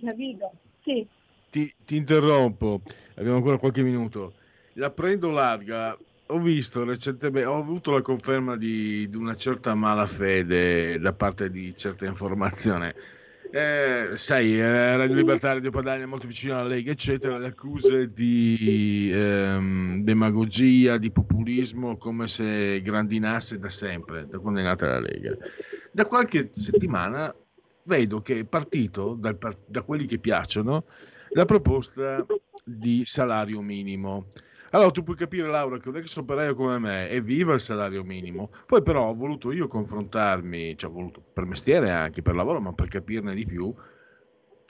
[0.82, 1.06] sì.
[1.50, 2.80] ti, ti interrompo,
[3.16, 4.34] abbiamo ancora qualche minuto.
[4.74, 5.96] La prendo larga
[6.26, 11.74] ho visto recentemente, ho avuto la conferma di, di, una certa malafede da parte di
[11.74, 12.94] certa informazione
[13.52, 18.06] eh, sai, eh, Radio Libertà, Radio Padania è molto vicino alla Lega, eccetera, le accuse
[18.06, 25.00] di ehm, demagogia, di populismo, come se grandinasse da sempre, da quando è nata la
[25.00, 25.36] Lega.
[25.90, 27.34] Da qualche settimana
[27.84, 29.36] vedo che è partito, dal,
[29.66, 30.84] da quelli che piacciono,
[31.30, 32.24] la proposta
[32.64, 34.28] di salario minimo.
[34.70, 38.04] Allora tu puoi capire Laura che un ex operaio come me è viva il salario
[38.04, 42.60] minimo, poi però ho voluto io confrontarmi, cioè ho voluto per mestiere anche, per lavoro,
[42.60, 43.74] ma per capirne di più,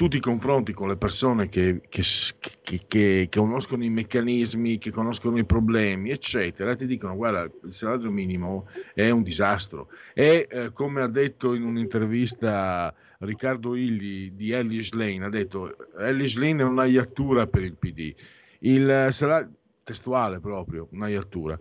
[0.01, 2.03] tu ti confronti con le persone che, che,
[2.63, 8.11] che, che, conoscono i meccanismi, che conoscono i problemi, eccetera, ti dicono guarda, il salario
[8.11, 9.91] minimo è un disastro.
[10.15, 16.37] E eh, come ha detto in un'intervista Riccardo Illi di Ellis Lane, ha detto Ellis
[16.37, 18.15] Lane è una iattura per il PD.
[18.61, 19.60] Il salario,
[19.91, 21.59] testuale proprio, una iattura.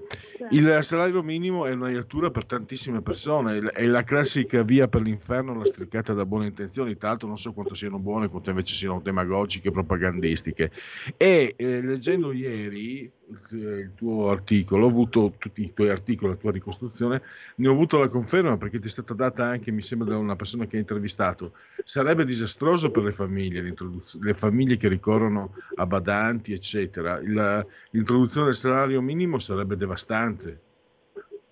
[0.51, 5.55] Il salario minimo è una iattura per tantissime persone, è la classica via per l'inferno
[5.55, 9.71] lastricata da buone intenzioni, tra l'altro non so quanto siano buone, quanto invece siano demagogiche,
[9.71, 10.71] propagandistiche.
[11.17, 13.11] E eh, leggendo ieri
[13.51, 17.21] il tuo articolo, ho avuto tutti i tuoi articoli, la tua ricostruzione,
[17.55, 20.35] ne ho avuto la conferma perché ti è stata data anche, mi sembra, da una
[20.35, 21.53] persona che hai intervistato.
[21.83, 27.19] Sarebbe disastroso per le famiglie, le famiglie che ricorrono a badanti, eccetera.
[27.23, 30.61] La, l'introduzione del salario minimo sarebbe devastante.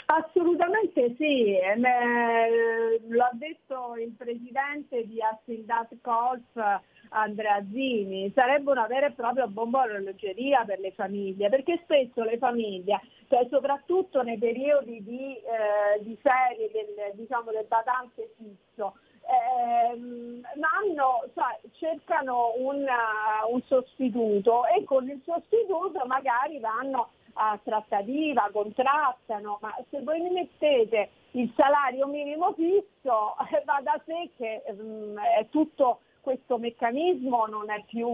[0.10, 9.08] Assolutamente sì, eh, l'ha detto il presidente di Assildat Colf Andrea Zini, sarebbe una vera
[9.08, 15.04] e propria bomba orologeria per le famiglie, perché spesso le famiglie, cioè soprattutto nei periodi
[15.04, 18.94] di, eh, di serie del, diciamo, del badante fisso,
[19.28, 27.60] ehm, hanno, cioè, cercano un, uh, un sostituto e con il sostituto magari vanno a
[27.64, 33.36] trattativa, contrattano, ma se voi mi mettete il salario minimo fisso
[33.66, 38.06] va da sé che um, è tutto questo meccanismo non è più,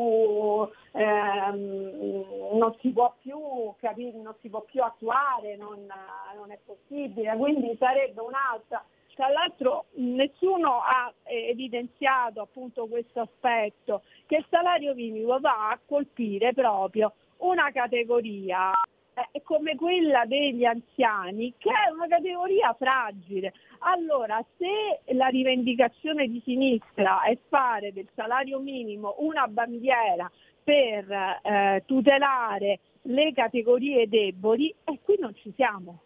[0.91, 3.39] ehm, non si può più
[3.79, 5.79] capire, non si può più attuare, non,
[6.35, 8.85] non è possibile, quindi sarebbe un'altra.
[9.15, 16.53] Tra l'altro nessuno ha evidenziato appunto questo aspetto, che il salario minimo va a colpire
[16.53, 18.71] proprio una categoria
[19.31, 23.53] è come quella degli anziani, che è una categoria fragile.
[23.79, 30.29] Allora, se la rivendicazione di sinistra è fare del salario minimo una bandiera
[30.63, 35.99] per eh, tutelare le categorie deboli, e qui non ci siamo.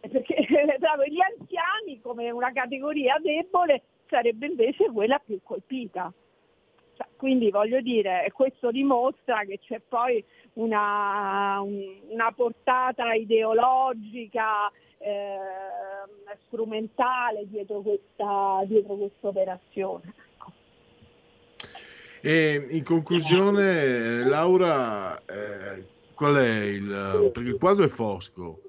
[0.00, 6.12] Eh, perché gli anziani come una categoria debole sarebbe invece quella più colpita.
[7.16, 15.38] Quindi voglio dire, questo dimostra che c'è poi una, una portata ideologica, eh,
[16.46, 20.14] strumentale dietro questa, dietro questa operazione.
[20.16, 20.52] Ecco.
[22.20, 25.84] E in conclusione, Laura, eh,
[26.14, 27.30] qual è il...
[27.32, 28.60] perché il quadro è fosco,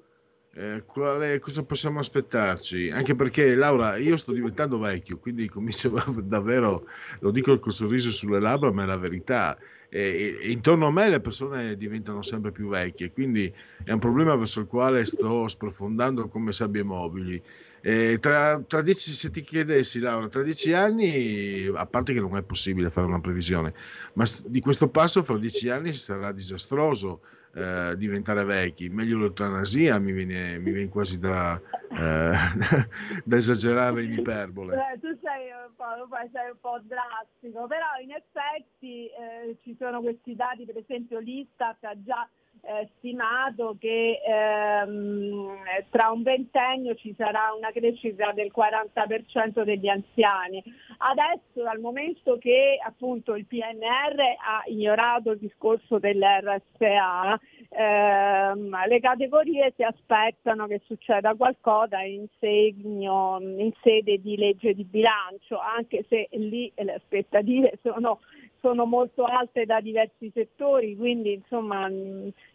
[0.54, 2.90] eh, quale, cosa possiamo aspettarci?
[2.90, 5.90] Anche perché Laura, io sto diventando vecchio, quindi comincio
[6.24, 6.88] davvero,
[7.20, 9.56] lo dico col sorriso sulle labbra, ma è la verità.
[9.88, 13.52] E, e, intorno a me le persone diventano sempre più vecchie, quindi
[13.84, 17.40] è un problema verso il quale sto sprofondando come sabbie mobili.
[17.82, 22.36] Eh, tra, tra dieci, se ti chiedessi, Laura, tra dieci anni, a parte che non
[22.36, 23.72] è possibile fare una previsione,
[24.14, 27.20] ma di questo passo fra dieci anni sarà disastroso
[27.54, 28.88] eh, diventare vecchi.
[28.88, 32.34] Meglio l'eutanasia, mi viene, mi viene quasi da, eh,
[33.24, 34.74] da, esagerare in iperbole.
[34.74, 40.00] Eh, tu sei un, po', sei un po' drastico, però in effetti eh, ci sono
[40.00, 42.28] questi dati, per esempio l'Istat ha già
[42.62, 45.56] eh, stimato che ehm,
[45.90, 50.62] tra un ventennio ci sarà una crescita del 40% degli anziani.
[50.98, 59.72] Adesso dal momento che appunto il PNR ha ignorato il discorso dell'RSA, ehm, le categorie
[59.76, 66.28] si aspettano che succeda qualcosa in, segno, in sede di legge di bilancio, anche se
[66.32, 68.20] lì le aspettative sono
[68.60, 71.88] sono molto alte da diversi settori, quindi insomma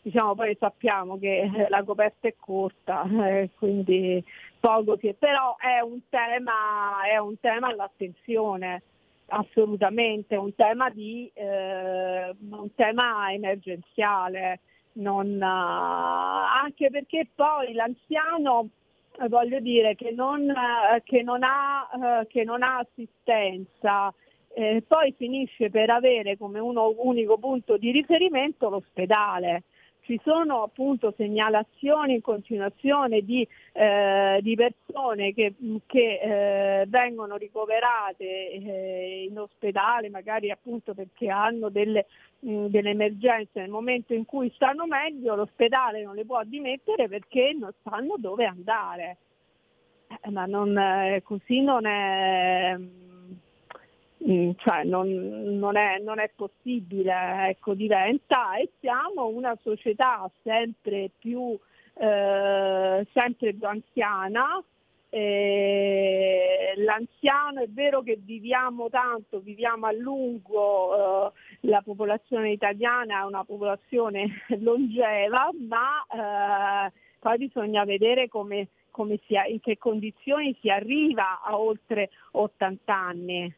[0.01, 4.23] diciamo poi sappiamo che eh, la coperta è corta, eh, quindi
[4.59, 8.81] poco si però è un tema, è un tema all'attenzione
[9.27, 14.59] assolutamente, un tema, di, eh, un tema emergenziale,
[14.93, 18.69] non, anche perché poi l'anziano
[19.29, 20.53] voglio dire che non,
[21.03, 24.13] che non, ha, che non ha assistenza,
[24.55, 29.63] eh, poi finisce per avere come uno, unico punto di riferimento l'ospedale.
[30.05, 35.55] Ci sono appunto segnalazioni in continuazione di, eh, di persone che,
[35.87, 42.05] che eh, vengono ricoverate eh, in ospedale, magari appunto perché hanno delle,
[42.39, 47.55] mh, delle emergenze nel momento in cui stanno meglio, l'ospedale non le può dimettere perché
[47.59, 49.17] non sanno dove andare.
[50.21, 52.77] Eh, ma non, eh, così non è
[54.27, 55.09] mm, cioè non,
[55.57, 61.57] non, è, non, è, possibile, ecco, diventa e siamo una società sempre più,
[61.93, 64.63] eh, sempre più anziana,
[66.75, 71.31] l'anziano è vero che viviamo tanto, viviamo a lungo, eh,
[71.61, 79.35] la popolazione italiana è una popolazione longeva, ma eh, poi bisogna vedere come, come si,
[79.47, 83.53] in che condizioni si arriva a oltre 80 anni.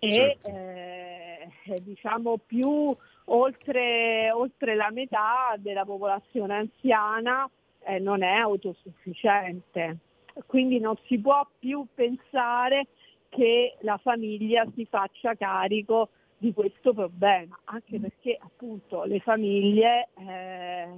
[0.00, 0.48] E certo.
[0.48, 1.48] Eh,
[1.82, 2.86] diciamo più
[3.26, 7.48] oltre, oltre, la metà della popolazione anziana
[7.84, 9.98] eh, non è autosufficiente
[10.46, 12.88] quindi non si può più pensare
[13.28, 18.02] che la famiglia si faccia carico di questo problema, anche mm.
[18.02, 20.88] perché appunto le famiglie, eh,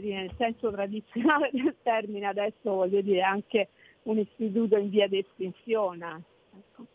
[0.00, 3.68] dire, nel senso tradizionale del termine, adesso voglio dire anche
[4.04, 6.22] un istituto in via di estinzione.
[6.54, 6.86] Ecco.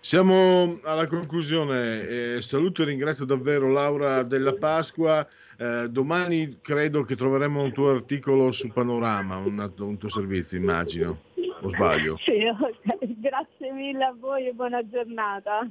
[0.00, 2.36] Siamo alla conclusione.
[2.36, 5.26] Eh, saluto e ringrazio davvero Laura della Pasqua.
[5.58, 11.22] Eh, domani credo che troveremo un tuo articolo su Panorama, un, un tuo servizio, immagino.
[11.62, 12.18] O sbaglio?
[12.18, 13.16] Sì, okay.
[13.18, 15.68] grazie mille a voi e buona giornata.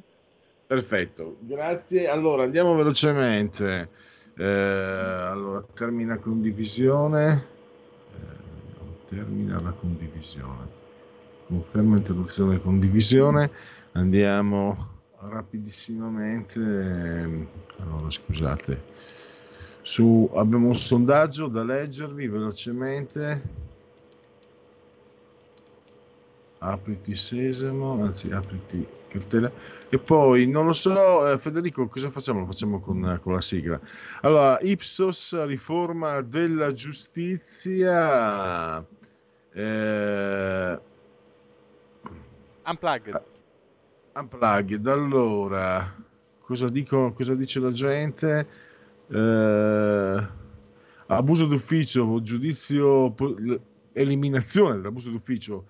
[0.67, 2.09] Perfetto, grazie.
[2.09, 3.89] Allora andiamo velocemente.
[4.37, 7.45] Eh, allora, termina condivisione.
[8.11, 10.83] Eh, termina la condivisione.
[11.45, 13.51] Conferma interruzione condivisione.
[13.93, 16.59] Andiamo rapidissimamente.
[17.77, 18.81] Allora, scusate
[19.85, 23.63] su, abbiamo un sondaggio da leggervi velocemente.
[26.57, 29.51] Apriti Sesamo, anzi apriti cartella.
[29.87, 32.39] E poi non lo so, eh, Federico, cosa facciamo?
[32.39, 33.79] Lo facciamo con, con, la sigla.
[34.21, 37.83] Allora, Ipsos, riforma della giustizia.
[39.53, 40.79] Eh,
[42.65, 43.21] Unplugged.
[44.13, 44.87] Unplugged.
[44.87, 45.95] Allora,
[46.39, 48.47] cosa, dico, cosa dice la gente?
[49.09, 50.27] eh,
[51.07, 53.13] abuso d'ufficio, giudizio,
[53.93, 55.65] eliminazione dell'abuso d'ufficio,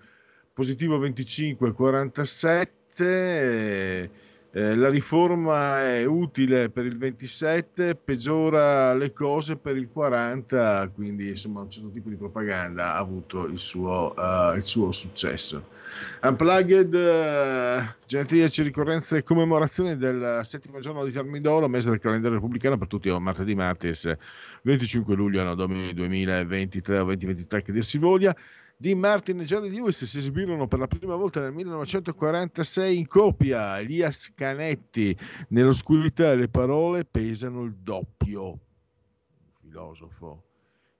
[0.52, 4.10] positivo 25, 47 eh,
[4.58, 11.60] la riforma è utile per il 27, peggiora le cose per il 40, quindi insomma
[11.60, 15.68] un certo tipo di propaganda ha avuto il suo, uh, il suo successo.
[16.22, 22.78] Unplugged, uh, genetriaci, ricorrenze e commemorazioni del settimo giorno di Termidoro, mese del calendario repubblicano
[22.78, 24.10] per tutti, martedì martes
[24.62, 28.34] 25 luglio anno 2023 o 2023 che dir si voglia
[28.78, 33.80] di Martin e Jerry Lewis si esibirono per la prima volta nel 1946 in coppia.
[33.80, 35.16] Elias Canetti,
[35.48, 38.44] nell'oscurità le parole pesano il doppio.
[38.48, 38.58] Un
[39.48, 40.42] filosofo.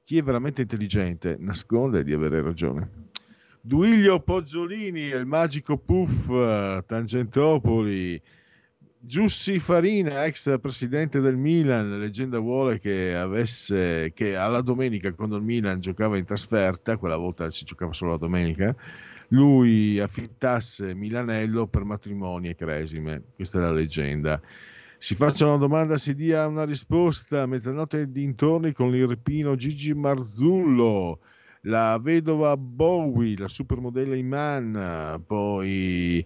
[0.05, 3.05] Chi è veramente intelligente nasconde di avere ragione.
[3.61, 6.29] Duilio Poggiolini, il magico puff,
[6.87, 8.23] Tangentopoli,
[9.07, 15.37] Giussi Farina, ex presidente del Milan, la leggenda vuole che avesse che alla domenica quando
[15.37, 18.75] il Milan giocava in trasferta, quella volta si giocava solo la domenica,
[19.29, 23.23] lui affittasse Milanello per matrimoni e cresime.
[23.37, 24.41] Questa è la leggenda.
[24.99, 27.47] Si faccia una domanda, si dia una risposta.
[27.47, 31.21] Mezzanotte dintorni con l'irpino Gigi Marzullo
[31.67, 36.25] la vedova Bowie, la supermodella Iman, poi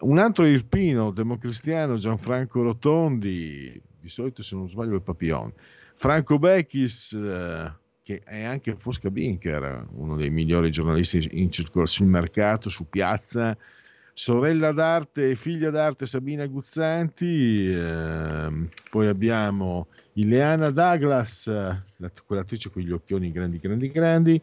[0.00, 5.52] un altro irpino democristiano, Gianfranco Rotondi, di solito se non sbaglio il Papillon,
[5.94, 12.08] Franco Becchis, eh, che è anche Fosca Binker, uno dei migliori giornalisti in circolo sul
[12.08, 13.56] mercato, su piazza,
[14.12, 21.50] sorella d'arte e figlia d'arte Sabina Guzzanti, eh, poi abbiamo Ileana Douglas,
[22.26, 24.42] quell'attrice con gli occhioni grandi, grandi, grandi,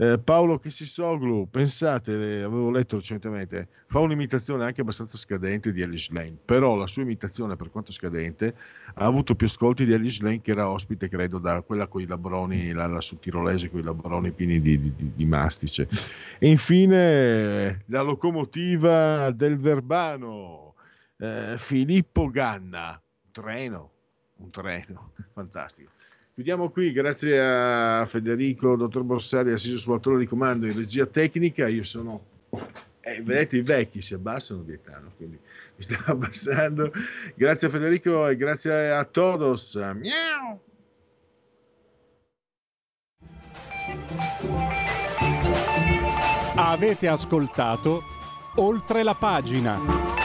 [0.00, 6.10] eh, Paolo Chessisoglu, pensate, eh, avevo letto recentemente, fa un'imitazione anche abbastanza scadente di Alice
[6.10, 8.54] Lane, però la sua imitazione, per quanto scadente,
[8.94, 12.06] ha avuto più ascolti di Alice Lane, che era ospite, credo, da quella con i
[12.06, 15.86] labroni, la, la tirolese con i labroni pieni di, di, di, di mastice.
[16.38, 20.76] E infine la locomotiva del Verbano,
[21.18, 23.90] eh, Filippo Ganna, un treno,
[24.36, 25.90] un treno, fantastico.
[26.40, 31.68] Chiudiamo qui, grazie a Federico, dottor Borsari, assiso torre di comando in regia tecnica.
[31.68, 32.24] Io sono,
[33.02, 36.92] eh, vedete, i vecchi si abbassano di età, quindi mi sto abbassando.
[37.34, 39.74] Grazie a Federico e grazie a todos.
[39.74, 40.58] Miau!
[46.56, 48.02] Avete ascoltato
[48.54, 50.19] oltre la pagina.